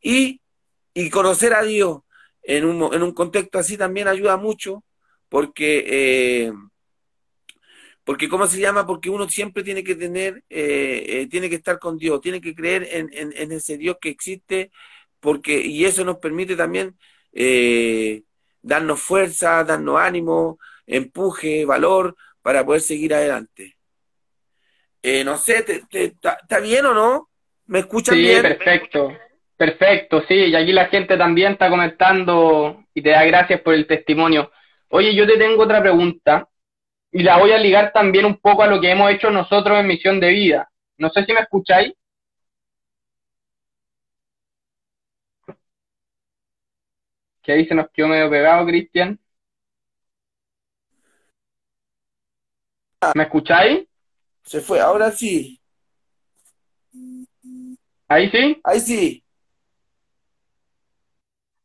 [0.00, 0.40] Y,
[0.94, 2.00] y conocer a Dios
[2.42, 4.84] en un, en un, contexto así también ayuda mucho,
[5.28, 6.52] porque, eh,
[8.06, 8.86] porque ¿cómo se llama?
[8.86, 12.54] Porque uno siempre tiene que tener, eh, eh, tiene que estar con Dios, tiene que
[12.54, 14.70] creer en, en, ese Dios que existe,
[15.18, 16.96] porque, y eso nos permite también
[18.62, 23.76] darnos fuerza, darnos ánimo, empuje, valor para poder seguir adelante.
[25.02, 27.28] Eh, no sé, ¿está bien o no?
[27.66, 28.36] ¿Me escuchan bien?
[28.36, 29.12] Sí, perfecto.
[29.56, 33.88] Perfecto, sí, y aquí la gente también está comentando y te da gracias por el
[33.88, 34.52] testimonio.
[34.90, 36.46] Oye, yo te tengo otra pregunta.
[37.16, 39.86] Y la voy a ligar también un poco a lo que hemos hecho nosotros en
[39.86, 40.70] Misión de Vida.
[40.98, 41.94] No sé si me escucháis.
[47.42, 49.18] Que ahí se nos quedó medio pegado, Cristian.
[53.14, 53.86] ¿Me escucháis?
[54.42, 55.58] Se fue, ahora sí.
[58.08, 58.60] ¿Ahí sí?
[58.62, 59.24] Ahí sí.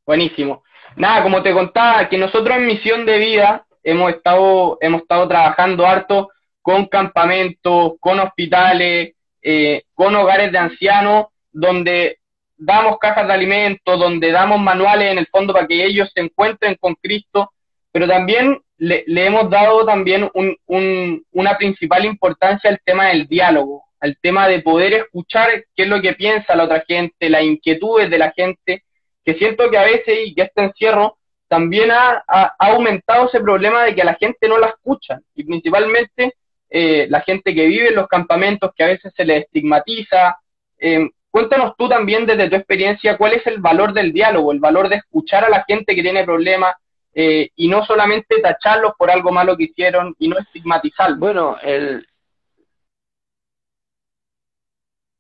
[0.06, 0.64] Buenísimo.
[0.96, 5.86] Nada, como te contaba, que nosotros en Misión de Vida hemos estado, hemos estado trabajando
[5.86, 6.30] harto
[6.62, 12.20] con campamentos, con hospitales, eh, con hogares de ancianos, donde
[12.58, 16.76] damos cajas de alimentos, donde damos manuales en el fondo para que ellos se encuentren
[16.80, 17.52] con Cristo,
[17.92, 20.30] pero también le, hemos dado también
[20.66, 26.02] una principal importancia al tema del diálogo, al tema de poder escuchar qué es lo
[26.02, 28.84] que piensa la otra gente, las inquietudes de la gente,
[29.24, 31.18] que siento que a veces, y que este encierro,
[31.52, 32.24] también ha,
[32.60, 36.36] aumentado ese problema de que a la gente no la escucha, y principalmente
[36.70, 40.38] eh, la gente que vive en los campamentos, que a veces se le estigmatiza.
[40.80, 44.88] Eh, cuéntanos tú también desde tu experiencia cuál es el valor del diálogo, el valor
[44.88, 46.74] de escuchar a la gente que tiene problemas
[47.14, 51.20] eh, y no solamente tacharlos por algo malo que hicieron y no estigmatizarlos.
[51.20, 52.08] Bueno, el,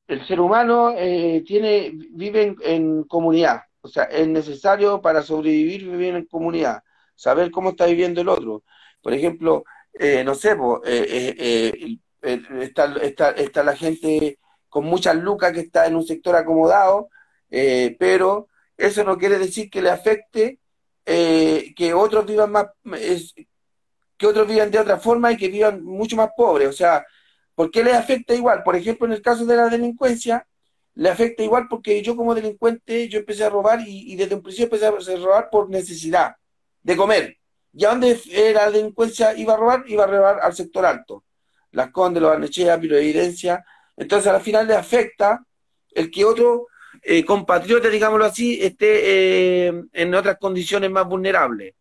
[0.08, 0.96] el ser humano
[1.46, 6.84] tiene, vive en comunidad o sea, es necesario para sobrevivir vivir en comunidad,
[7.15, 8.63] saber cómo está viviendo el otro.
[9.02, 9.63] Por ejemplo,
[9.94, 14.39] eh, no sé, eh, eh, está, está, la gente
[14.70, 17.10] con muchas lucas que está en un sector acomodado,
[17.50, 20.60] pero eso no quiere decir que le afecte
[21.04, 22.67] que otros vivan más,
[24.17, 26.70] que otros vivan de otra forma y que vivan mucho más pobres.
[26.70, 27.06] O sea,
[27.56, 28.63] ¿por qué les afecta igual?
[28.63, 30.48] Por ejemplo, en el caso de la delincuencia,
[30.95, 34.77] le afecta igual porque yo como delincuente, yo empecé a robar y, desde un principio
[34.77, 36.36] empecé a robar por necesidad
[36.82, 37.38] de comer.
[37.73, 38.19] ¿Y a dónde
[38.54, 39.84] la delincuencia iba a robar?
[39.88, 41.23] Iba a robar al sector alto.
[41.71, 43.63] Las Condes, los Arnechea, Piro Evidencia.
[43.95, 45.41] Entonces al final le afecta
[45.93, 46.67] el que otro
[47.01, 51.73] eh, compatriota, digámoslo así, esté eh, en otras condiciones más vulnerables.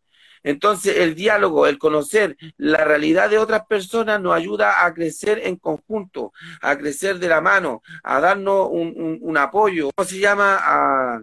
[0.43, 5.57] Entonces, el diálogo, el conocer la realidad de otras personas nos ayuda a crecer en
[5.57, 10.59] conjunto, a crecer de la mano, a darnos un, apoyo, ¿cómo se llama?
[10.61, 11.23] A,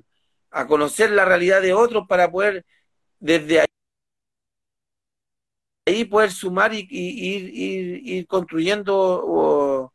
[0.67, 2.65] conocer la realidad de otros para poder
[3.19, 3.65] desde
[5.85, 9.91] ahí poder sumar y, ir, construyendo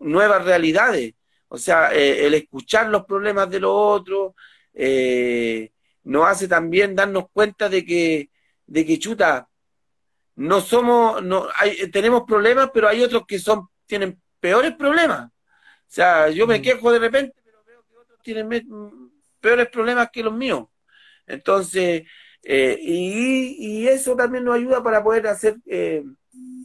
[0.00, 1.14] nuevas realidades.
[1.48, 4.32] O sea, eh, el escuchar los problemas de los otros
[4.74, 5.70] eh,
[6.04, 8.30] nos hace también darnos cuenta de que
[8.66, 9.48] de que chuta,
[10.36, 15.26] no somos, no, hay, tenemos problemas, pero hay otros que son, tienen peores problemas.
[15.28, 16.62] O sea, yo me mm.
[16.62, 20.66] quejo de repente, pero veo que otros tienen peores problemas que los míos.
[21.26, 22.04] Entonces,
[22.42, 26.04] eh, y, eso también nos ayuda para poder hacer, eh,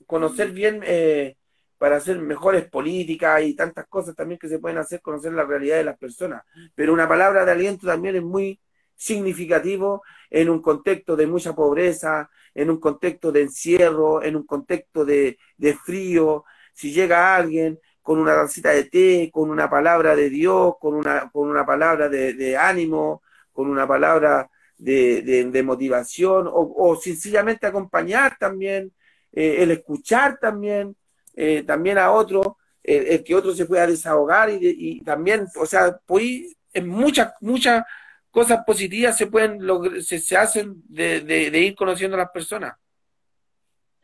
[0.06, 1.38] conocer bien, eh,
[1.78, 5.78] para hacer mejores políticas y tantas cosas también que se pueden hacer, conocer la realidad
[5.78, 6.44] de las personas.
[6.76, 8.60] Pero una palabra de aliento también es muy
[9.02, 15.04] significativo en un contexto de mucha pobreza, en un contexto de encierro, en un contexto
[15.04, 15.40] de,
[15.84, 16.46] frío.
[16.72, 21.32] Si llega alguien con una tacita de té, con una palabra de Dios, con una,
[21.32, 28.92] con una palabra de, ánimo, con una palabra de, motivación, o, sencillamente acompañar también,
[29.32, 30.96] eh, el escuchar también,
[31.36, 35.98] eh, también a otro, el, que otro se pueda desahogar y, y también, o sea,
[36.06, 37.84] pues en muchas, muchas
[38.32, 39.60] cosas positivas se pueden
[40.02, 42.76] se, se hacen de, de, ir conociendo a las personas.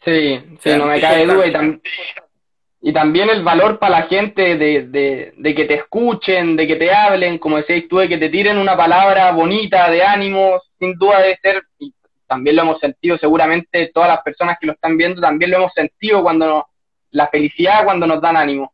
[0.03, 1.47] Sí, sí, no me cae duda.
[1.47, 6.75] Y, y, también el valor para la gente de, de, que te escuchen, de que
[6.75, 10.93] te hablen, como decías tú, de que te tiren una palabra bonita de ánimo, sin
[10.93, 11.93] duda debe ser, y
[12.27, 15.73] también lo hemos sentido, seguramente todas las personas que lo están viendo también lo hemos
[15.73, 16.67] sentido cuando
[17.11, 18.73] la felicidad cuando nos dan ánimo.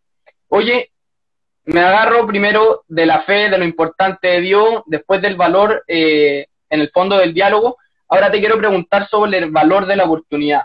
[0.49, 0.91] Oye,
[1.65, 6.47] me agarro primero de la fe, de lo importante de Dios, después del valor eh,
[6.69, 7.77] en el fondo del diálogo.
[8.09, 10.63] Ahora te quiero preguntar sobre el valor de la oportunidad.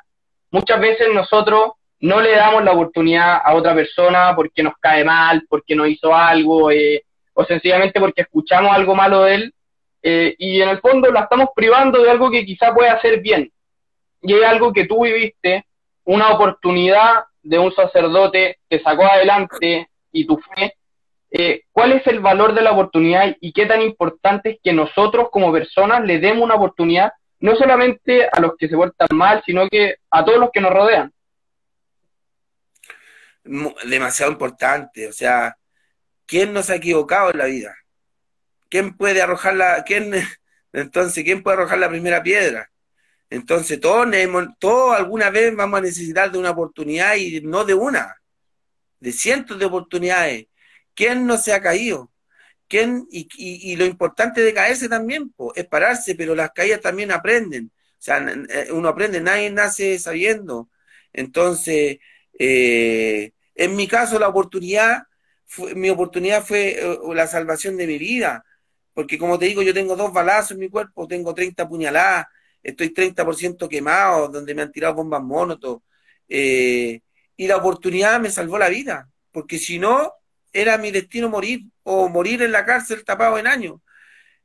[0.50, 5.44] Muchas veces nosotros no le damos la oportunidad a otra persona porque nos cae mal,
[5.48, 9.54] porque no hizo algo, eh, o sencillamente porque escuchamos algo malo de él,
[10.02, 13.50] eh, y en el fondo la estamos privando de algo que quizá puede hacer bien.
[14.22, 15.64] Y es algo que tú viviste,
[16.04, 20.74] una oportunidad de un sacerdote que sacó adelante y tu fe
[21.30, 25.28] eh, cuál es el valor de la oportunidad y qué tan importante es que nosotros
[25.30, 29.68] como personas le demos una oportunidad, no solamente a los que se portan mal, sino
[29.68, 31.12] que a todos los que nos rodean.
[33.44, 35.56] Demasiado importante, o sea,
[36.26, 37.76] ¿quién nos ha equivocado en la vida?
[38.68, 40.12] ¿Quién puede arrojar la, quién,
[40.72, 42.70] entonces, quién puede arrojar la primera piedra?
[43.30, 44.06] Entonces todos,
[44.58, 48.16] todos alguna vez vamos a necesitar de una oportunidad y no de una,
[49.00, 50.46] de cientos de oportunidades.
[50.98, 52.10] ¿Quién no se ha caído?
[52.68, 53.06] ¿Quién?
[53.10, 57.70] Y, lo importante de caerse también es pararse, pero las caídas también aprenden.
[57.72, 60.70] O sea, eh, uno aprende, nadie nace sabiendo.
[61.12, 61.98] Entonces,
[62.38, 65.04] eh, en mi caso, la oportunidad,
[65.76, 68.44] mi oportunidad fue eh, la salvación de mi vida.
[68.92, 72.26] Porque como te digo, yo tengo dos balazos en mi cuerpo, tengo 30 puñaladas,
[72.62, 75.80] estoy 30% quemado, donde me han tirado bombas monotos.
[76.28, 79.08] y la oportunidad me salvó la vida.
[79.30, 80.17] Porque si no,
[80.52, 83.80] era mi destino morir o morir en la cárcel tapado en años.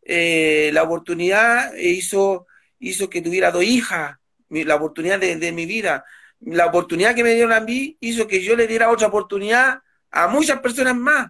[0.06, 2.48] la oportunidad hizo
[2.84, 4.18] hizo que tuviera dos hijas,
[4.50, 6.06] la oportunidad de, mi vida.
[6.42, 9.80] La oportunidad que me dieron a mí hizo que yo le diera otra oportunidad
[10.12, 11.30] a muchas personas más.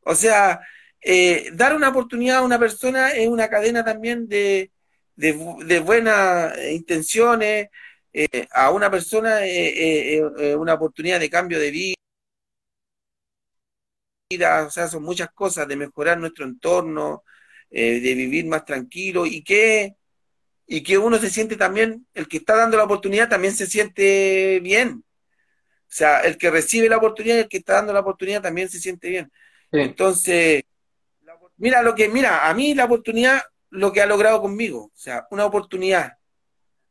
[0.00, 0.60] O sea,
[1.00, 4.70] eh, dar una oportunidad a una persona es una cadena también de,
[5.84, 7.68] buenas intenciones.
[8.16, 10.22] Eh, a una persona eh,
[10.56, 11.94] una oportunidad de cambio de vida.
[14.30, 17.24] O sea, son muchas cosas de mejorar nuestro entorno,
[17.70, 19.96] de vivir más tranquilo y que
[20.66, 24.60] y que uno se siente también, el que está dando la oportunidad también se siente
[24.60, 25.04] bien.
[25.86, 28.68] O sea, el que recibe la oportunidad y el que está dando la oportunidad también
[28.68, 29.30] se siente bien.
[29.70, 30.64] Entonces,
[31.56, 35.26] mira lo que, mira, a mí la oportunidad, lo que ha logrado conmigo, o sea,
[35.30, 36.14] una oportunidad.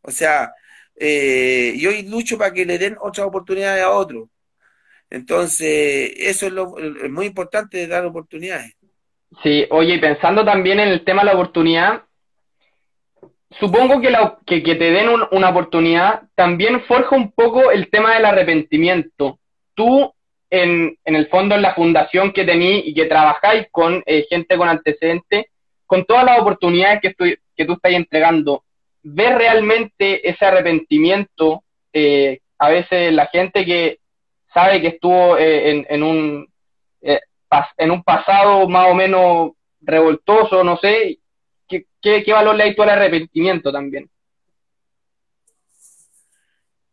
[0.02, 0.54] O sea,
[0.96, 4.30] eh, yo lucho para que le den otras oportunidades a otros.
[5.14, 6.76] Entonces, eso es, lo,
[7.12, 8.74] muy importante de dar oportunidades.
[9.44, 12.02] Sí, oye, pensando también en el tema de la oportunidad,
[13.60, 18.26] supongo que, la, que, te den una oportunidad también forja un poco el tema del
[18.26, 19.38] arrepentimiento.
[19.76, 20.12] Tú,
[20.50, 24.58] en, en el fondo, en la fundación que tenéis y que trabajáis con eh, gente
[24.58, 25.46] con antecedentes,
[25.86, 28.64] con todas las oportunidades que, que tú estás entregando,
[29.04, 31.64] ¿ves realmente ese arrepentimiento?
[31.94, 34.00] Eh, a veces la gente que
[34.54, 36.54] sabe que estuvo eh, en, en, un,
[37.02, 41.20] en un pasado más o menos revoltoso, no sé,
[42.04, 44.10] ¿Qué, valor le hay tú al arrepentimiento también?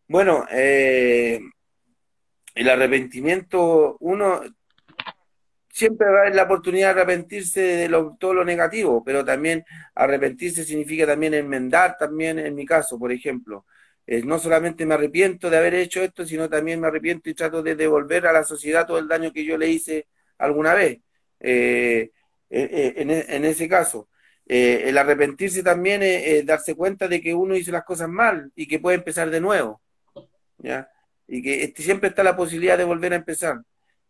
[0.07, 1.41] Bueno, eh,
[2.55, 4.41] el arrepentimiento, uno
[5.69, 7.89] siempre va a la oportunidad de arrepentirse de
[8.21, 9.65] todo lo negativo, pero también
[9.97, 13.67] arrepentirse significa también enmendar, también en mi caso, por ejemplo.
[14.25, 17.77] No solamente me arrepiento de haber hecho esto, sino también me arrepiento y trato de
[17.77, 21.01] devolver a la sociedad todo el daño que yo le hice alguna vez.
[21.39, 22.11] Eh,
[22.51, 24.09] eh, en, en, ese caso.
[24.53, 28.67] Eh, el arrepentirse también es, darse cuenta de que uno hizo las cosas mal y
[28.67, 29.81] que puede empezar de nuevo.
[30.59, 30.91] ¿ya?
[31.29, 33.63] Y que este, siempre está la posibilidad de volver a empezar.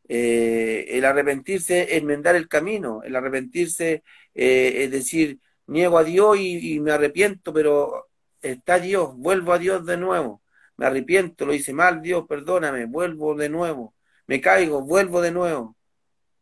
[0.08, 3.02] Eh, el arrepentirse es enmendar el camino.
[3.02, 4.02] El arrepentirse
[4.34, 8.08] eh, es decir, niego a Dios y, me arrepiento, pero
[8.42, 10.42] está Dios, vuelvo a Dios de nuevo.
[10.76, 13.94] Me arrepiento, lo hice mal, Dios, perdóname, vuelvo de nuevo.
[14.26, 15.76] Me caigo, vuelvo de nuevo.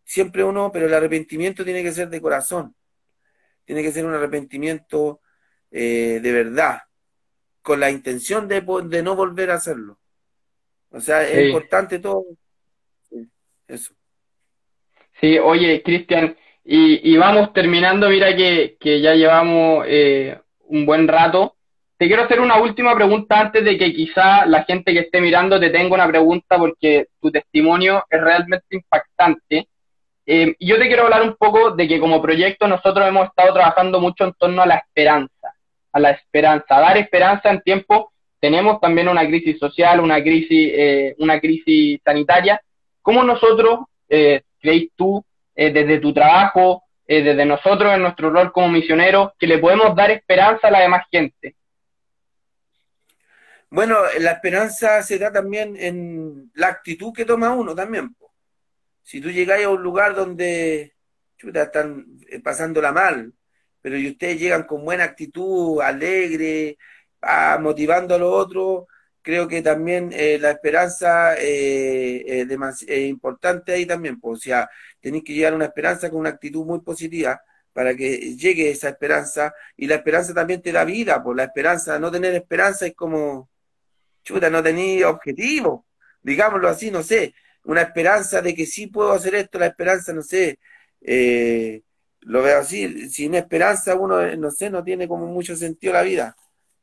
[0.05, 2.75] Siempre uno, pero el arrepentimiento tiene que ser de corazón
[3.69, 5.21] tiene que ser un arrepentimiento
[5.71, 6.85] eh, de verdad,
[7.61, 9.99] con la intención de, de, no volver a hacerlo.
[10.89, 12.25] O sea, es importante todo
[13.67, 13.93] eso.
[15.21, 16.35] Sí, oye, Cristian,
[16.65, 21.58] y, vamos terminando, mira que, ya llevamos eh, un buen rato.
[21.99, 25.59] Te quiero hacer una última pregunta antes de que quizá la gente que esté mirando
[25.59, 29.67] te tenga una pregunta porque tu testimonio es realmente impactante.
[30.25, 34.01] Eh, yo te quiero hablar un poco de que como proyecto nosotros hemos estado trabajando
[34.01, 35.53] mucho en torno a la esperanza,
[35.93, 38.13] a la esperanza, a dar esperanza en tiempo.
[38.39, 42.61] Tenemos también una crisis social, una crisis, eh, una crisis sanitaria.
[43.03, 44.43] ¿Cómo nosotros, eh,
[44.95, 50.13] tú, desde tu trabajo, desde nosotros en nuestro rol como misioneros, que le podemos dar
[50.13, 51.57] esperanza a la demás gente?
[53.71, 58.15] Bueno, la esperanza se da también en la actitud que toma uno también
[59.09, 60.95] si tú llegáis a un lugar donde
[61.39, 63.33] chuta, están eh, pasándola mal,
[63.81, 66.77] pero y ustedes llegan con buena actitud, alegre,
[67.23, 68.85] ah, motivando a los otros,
[69.23, 72.47] creo que también eh, la esperanza eh,
[72.87, 74.19] es importante ahí también.
[74.21, 74.69] O sea,
[75.01, 77.41] tenéis que llegar a una esperanza con una actitud muy positiva
[77.73, 79.55] para que llegue esa esperanza.
[79.77, 83.49] Y la esperanza también te da vida, pues la esperanza, no tener esperanza es como,
[84.29, 85.87] chuta, no tenéis objetivo,
[86.23, 87.35] digámoslo así, no sé
[87.69, 90.59] una esperanza de que sí puedo hacer esto, la esperanza, no sé,
[91.03, 91.83] eh,
[92.21, 96.37] lo veo así, sin esperanza uno, no sé, no tiene como mucho sentido la vida.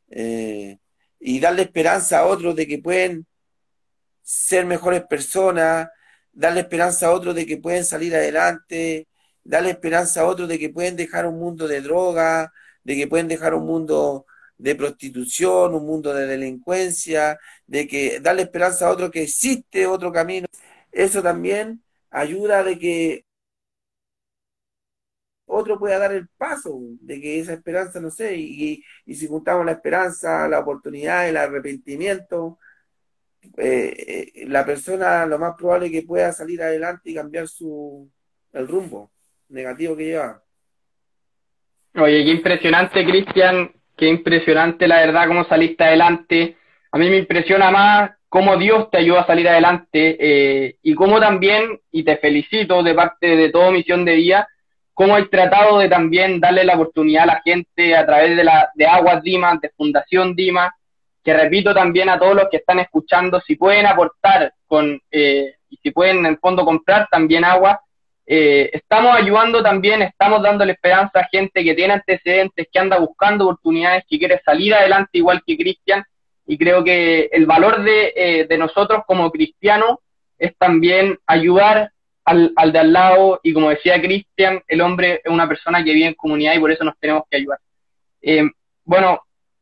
[0.10, 0.78] Eh,
[1.20, 3.26] y darle esperanza a otros de que pueden
[4.22, 5.90] ser mejores personas,
[6.32, 9.08] darle esperanza a otros de que pueden salir adelante,
[9.44, 13.28] darle esperanza a otros de que pueden dejar un mundo de droga, de que pueden
[13.28, 14.28] dejar un mundo
[14.58, 17.38] de prostitución, un mundo de delincuencia,
[17.68, 20.48] de que darle esperanza a otro que existe otro camino.
[20.92, 23.26] Eso también ayuda de que
[25.46, 29.74] otro pueda dar el paso, de que esa esperanza, no sé, y, si juntamos la
[29.74, 32.58] esperanza, la oportunidad, el arrepentimiento,
[33.58, 38.10] eh, eh, la persona lo más probable que pueda salir adelante y cambiar su
[38.54, 39.12] el rumbo
[39.50, 40.42] negativo que lleva.
[41.96, 46.58] Oye, qué impresionante, Cristian, qué impresionante la verdad cómo saliste adelante.
[46.92, 51.20] A mí me impresiona más cómo Dios te ayuda a salir adelante eh, y cómo
[51.20, 54.48] también, y te felicito de parte de toda Misión de Día,
[54.94, 58.70] cómo hay tratado de también darle la oportunidad a la gente a través de, la,
[58.76, 60.74] de Aguas Dima, de Fundación Dima,
[61.24, 65.78] que repito también a todos los que están escuchando, si pueden aportar con, eh, y
[65.78, 67.82] si pueden en el fondo comprar también agua,
[68.28, 73.46] eh, estamos ayudando también, estamos dándole esperanza a gente que tiene antecedentes, que anda buscando
[73.46, 76.04] oportunidades, que quiere salir adelante igual que Cristian,
[76.48, 80.00] y creo que el valor de, eh, de nosotros como cristianos
[80.38, 81.92] es también ayudar
[82.24, 85.94] al, al de al lado, y como decía Cristian, el hombre es una persona que
[85.94, 87.60] vive en comunidad y por eso nos tenemos que ayudar.
[88.22, 88.50] Eh,
[88.84, 89.22] bueno,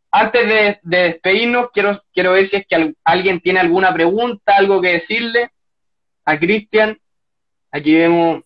[0.10, 4.80] antes de, de, despedirnos, quiero, quiero ver si es que alguien tiene alguna pregunta, algo
[4.80, 5.50] que decirle
[6.24, 6.98] a Cristian.
[7.72, 8.44] Aquí vemos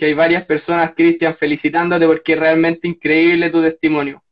[0.00, 4.24] que hay varias personas, Cristian, felicitándote porque es realmente increíble tu testimonio.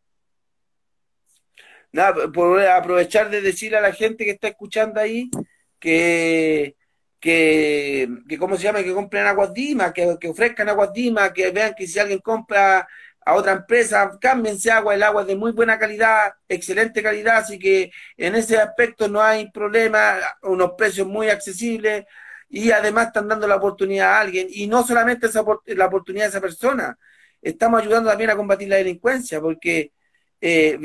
[1.92, 5.30] Nada, por aprovechar de decirle a la gente que está escuchando ahí
[5.78, 6.74] que,
[7.20, 8.82] que, que ¿cómo se llama?
[8.82, 12.88] Que compren aguas Dima, que, que ofrezcan aguas Dima, que vean que si alguien compra
[13.26, 17.58] a otra empresa, cámbiense agua, el agua es de muy buena calidad, excelente calidad, así
[17.58, 22.06] que en ese aspecto no hay problema, unos precios muy accesibles,
[22.48, 26.30] y además están dando la oportunidad a alguien, y no solamente esa, la oportunidad a
[26.30, 26.98] esa persona,
[27.42, 29.92] estamos ayudando también a combatir la delincuencia, porque
[30.40, 30.78] eh,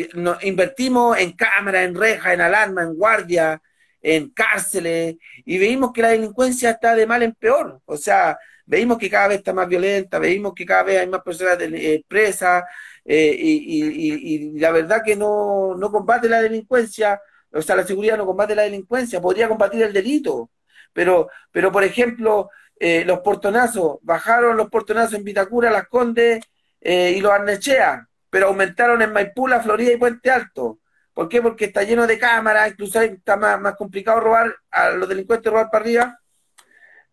[0.44, 3.62] invertimos en cámaras, en rejas, en alarma, en guardia,
[4.02, 8.98] en cárceles, y veimos que la delincuencia está de mal en peor, o sea, veimos
[8.98, 12.64] que cada vez está más violenta, veimos que cada vez hay más personas eh, presas,
[13.06, 18.18] eh, y, y, la verdad que no, no combate la delincuencia, o sea, la seguridad
[18.18, 20.50] no combate la delincuencia, podría combatir el delito,
[20.94, 26.44] pero, pero por ejemplo, eh, los portonazos, bajaron los portonazos en Vitacura, Las Condes
[26.82, 30.80] eh, y los Arnechea, pero aumentaron en Maipú, La Florida y Puente Alto.
[31.14, 31.42] ¿Por qué?
[31.42, 35.70] Porque está lleno de cámaras, incluso está más, más complicado robar, a los delincuentes robar
[35.70, 36.20] para arriba,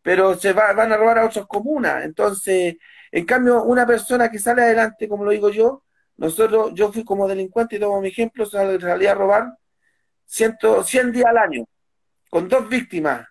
[0.03, 2.05] pero se van a robar a otras comunas.
[2.05, 2.77] Entonces,
[3.13, 5.85] en cambio, una persona que sale adelante, como lo digo yo,
[6.17, 9.55] nosotros, yo fui como delincuente y tomo mi ejemplo, salí a robar
[10.27, 11.65] 100, 100 días al año,
[12.29, 13.27] con dos víctimas,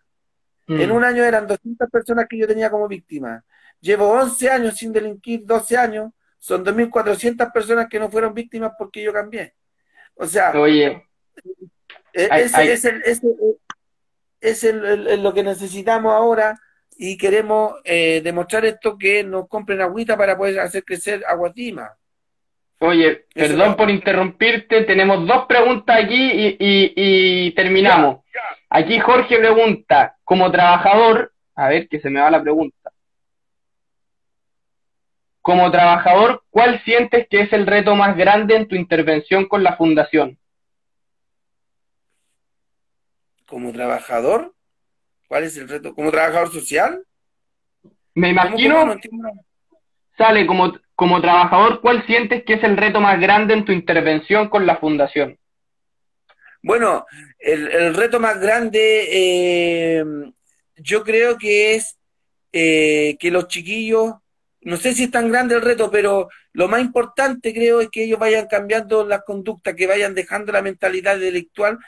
[0.69, 0.93] en mm.
[0.93, 3.43] un año eran 200 personas que yo tenía como víctima.
[3.81, 6.11] Llevo 11 años sin delinquir, 12 años.
[6.37, 9.53] Son 2.400 personas que no fueron víctimas porque yo cambié.
[10.15, 11.05] O sea, Oye,
[12.13, 13.27] e-, ese, es, el, ese
[14.41, 16.57] es el, lo que necesitamos ahora
[16.97, 21.93] y queremos eh, demostrar esto que nos compren agüita para poder hacer crecer Aguatima.
[22.81, 28.23] Oye, perdón por interrumpirte, tenemos dos preguntas aquí y, y, terminamos.
[28.69, 32.91] Aquí Jorge pregunta, como trabajador, a ver que se me va la pregunta.
[35.41, 39.75] Como trabajador, ¿cuál sientes que es el reto más grande en tu intervención con la
[39.75, 40.37] fundación?
[43.47, 44.53] Como trabajador,
[45.27, 45.95] ¿cuál es el reto?
[45.95, 47.03] ¿Como trabajador social?
[48.13, 48.95] Me imagino,
[50.15, 54.47] sale como, como trabajador, ¿cuál sientes que es el reto más grande en tu intervención
[54.49, 55.39] con la fundación?
[56.61, 57.05] Bueno,
[57.39, 60.05] el, reto más grande eh,
[60.75, 61.97] yo creo que es
[62.51, 64.15] eh, que los chiquillos,
[64.61, 68.03] no sé si es tan grande el reto, pero lo más importante creo es que
[68.03, 71.79] ellos vayan cambiando las conductas, que vayan dejando la mentalidad delictual,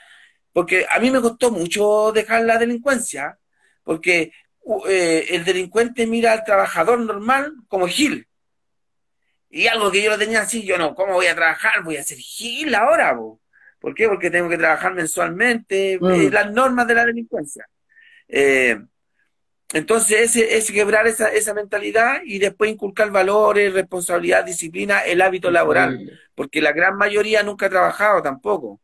[0.54, 3.38] porque a mí me costó mucho dejar la delincuencia,
[3.84, 4.32] porque
[4.88, 8.28] eh, el delincuente mira al trabajador normal como Gil.
[9.50, 11.84] Y algo que yo lo tenía así, yo no, ¿cómo voy a trabajar?
[11.84, 13.18] Voy a ser Gil ahora,
[13.82, 14.08] ¿por qué?
[14.08, 16.12] Porque tengo que trabajar mensualmente, mm.
[16.12, 17.68] eh, las normas de la delincuencia.
[18.28, 18.80] Eh,
[19.74, 26.20] entonces, es quebrar esa, esa mentalidad y después inculcar valores, responsabilidad, disciplina, el hábito laboral,
[26.36, 28.80] porque la gran mayoría nunca ha trabajado tampoco.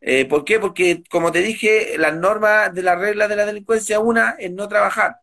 [0.00, 0.60] Eh, ¿Por qué?
[0.60, 4.68] Porque, como te dije, las normas de las reglas de la delincuencia, una es no
[4.68, 5.16] trabajar.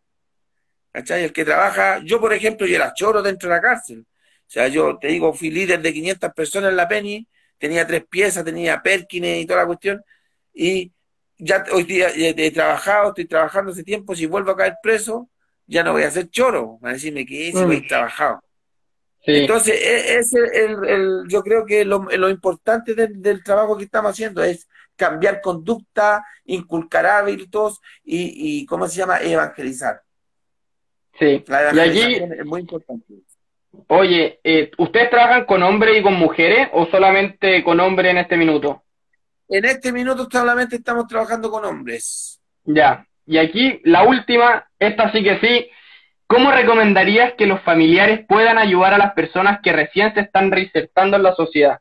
[0.92, 1.24] ¿Cachai?
[1.24, 4.02] El que trabaja, yo por ejemplo, yo era choro dentro de la cárcel.
[4.02, 7.28] O sea, yo te digo, fui líder de 500 personas en la Penny,
[7.58, 10.04] tenía tres piezas, tenía Perkins y toda la cuestión,
[10.54, 10.92] y
[11.38, 15.30] ya hoy día he trabajado, estoy trabajando hace tiempo, si vuelvo a caer preso,
[15.68, 17.88] ya no voy a ser choro, van a decirme que voy mm.
[17.88, 18.42] trabajado.
[19.28, 24.44] Entonces, e, es el, yo creo que lo, lo importante del, trabajo que estamos haciendo
[24.44, 29.20] es cambiar conducta, inculcar hábitos y, y ¿cómo se llama?
[29.20, 30.02] Evangelizar.
[31.20, 33.06] Sí, y allí es muy importante.
[33.88, 38.38] Oye, eh, ¿ustedes trabajan con hombres y con mujeres o solamente con hombres en este
[38.38, 38.84] minuto?
[39.48, 42.40] En este minuto solamente estamos trabajando con hombres.
[42.64, 45.70] Ya, y aquí la última, esta sí que sí.
[46.28, 51.18] ¿Cómo recomendarías que los familiares puedan ayudar a las personas que recién se están reinsertando
[51.18, 51.80] en la sociedad?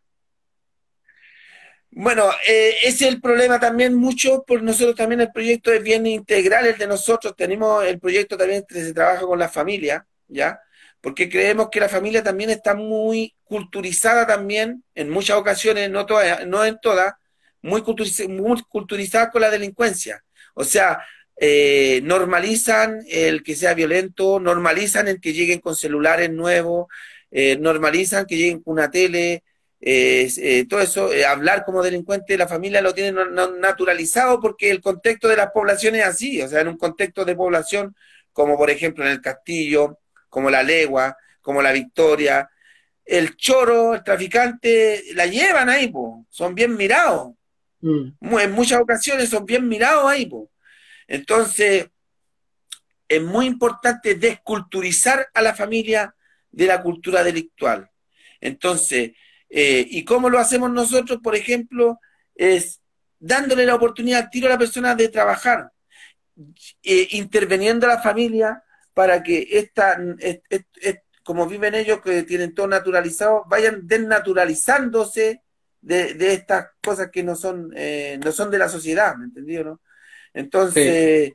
[1.90, 6.07] Bueno, eh, ese es el problema también mucho, por nosotros también el proyecto es bien
[6.07, 10.59] integral, el de nosotros, tenemos el proyecto también que se trabaja con la familia, ¿ya?
[11.05, 16.46] Porque creemos que la familia también está muy culturizada también, en muchas ocasiones, no, todas,
[16.46, 17.12] no en todas,
[17.61, 17.82] muy,
[18.28, 20.24] muy culturizada con la delincuencia.
[20.55, 21.05] O sea,
[21.36, 26.86] eh, normalizan el que sea violento, normalizan el que lleguen con celulares nuevos,
[27.30, 29.44] eh, normalizan que lleguen con una tele,
[29.82, 33.12] eh, todo eso, hablar como delincuente, la familia lo tiene
[33.61, 37.36] naturalizado porque el contexto de las poblaciones es así, o sea, en un contexto de
[37.36, 37.94] población
[38.32, 39.98] como por ejemplo en el Castillo,
[40.35, 42.51] como la Legua, como la Victoria,
[43.05, 45.93] el choro, el traficante, la llevan ahí,
[46.28, 47.35] son bien mirados.
[47.80, 48.39] Mm.
[48.41, 50.51] En muchas ocasiones son bien mirados ahí, po.
[51.07, 51.87] Entonces,
[53.07, 56.12] es muy importante desculturizar a la familia
[56.51, 57.89] de la cultura delictual.
[58.41, 59.12] Entonces,
[59.49, 61.20] eh, ¿y cómo lo hacemos nosotros?
[61.22, 62.01] Por ejemplo,
[62.35, 62.80] es
[63.20, 65.70] dándole la oportunidad tiro a la persona de trabajar,
[66.82, 68.64] eh, interveniendo a la familia
[68.95, 69.99] para que esta,
[71.24, 75.42] como viven ellos, que tienen todo naturalizado, vayan desnaturalizándose
[75.80, 79.64] de, estas cosas que no son, eh, no son de la sociedad, ¿me entendió?
[79.64, 79.80] No?
[80.32, 81.34] Entonces, e,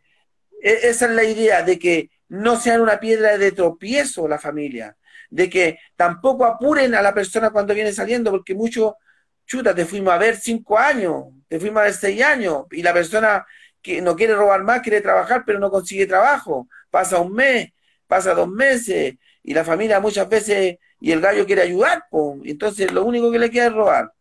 [0.61, 4.95] esa es la idea de que no sean una piedra de tropiezo la familia,
[5.29, 8.97] de que tampoco apuren a la persona cuando viene saliendo, porque mucho,
[9.45, 12.93] chuta, te fuimos a ver cinco años, te fuimos a ver seis años, y la
[12.93, 13.45] persona
[13.81, 17.71] que no quiere robar más, quiere trabajar, pero no consigue trabajo, pasa un mes,
[18.07, 22.91] pasa dos meses, y la familia muchas veces, y el gallo quiere ayudar, pues, entonces
[22.91, 24.11] lo único que le queda es robar.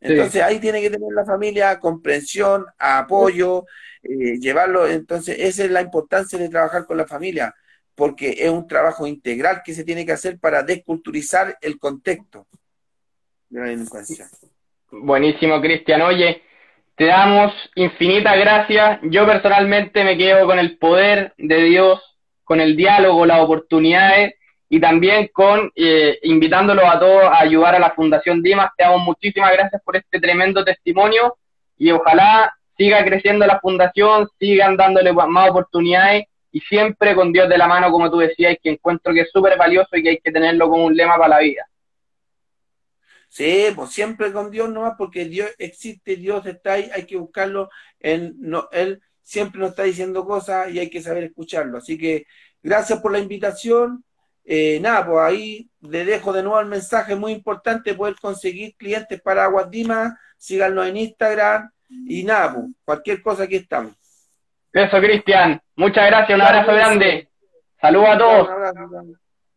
[0.00, 3.66] Entonces ahí tiene que tener la familia comprensión, apoyo,
[4.02, 4.86] eh, llevarlo.
[4.86, 7.54] Entonces, esa es la importancia de trabajar con la familia,
[7.94, 12.46] porque es un trabajo integral que se tiene que hacer para desculturizar el contexto
[13.50, 14.28] de la delincuencia.
[14.90, 16.00] Buenísimo, Cristian.
[16.00, 16.42] Oye,
[17.00, 18.98] te damos infinitas gracias.
[19.04, 21.98] Yo personalmente me quedo con el poder de Dios,
[22.44, 24.34] con el diálogo, las oportunidades
[24.68, 28.72] y también con eh, invitándolos a todos a ayudar a la Fundación Dimas.
[28.76, 31.38] Te damos muchísimas gracias por este tremendo testimonio
[31.78, 37.56] y ojalá siga creciendo la fundación, sigan dándole más oportunidades y siempre con Dios de
[37.56, 40.32] la mano, como tú decías, que encuentro que es súper valioso y que hay que
[40.32, 41.64] tenerlo como un lema para la vida.
[43.30, 47.70] Sí, pues siempre con Dios nomás, porque Dios existe, Dios está ahí, hay que buscarlo.
[48.00, 51.78] Él, no, él siempre nos está diciendo cosas y hay que saber escucharlo.
[51.78, 52.26] Así que
[52.60, 54.04] gracias por la invitación.
[54.44, 59.20] Eh, nada, pues ahí le dejo de nuevo el mensaje muy importante, poder conseguir clientes
[59.20, 63.92] para Aguadima, síganos en Instagram, y nada, pues, cualquier cosa aquí estamos.
[64.72, 65.60] Eso, Cristian.
[65.76, 67.28] Muchas gracias, un abrazo grande.
[67.80, 68.48] Saludos a todos.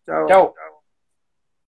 [0.05, 0.27] Chao.
[0.27, 0.55] Chao.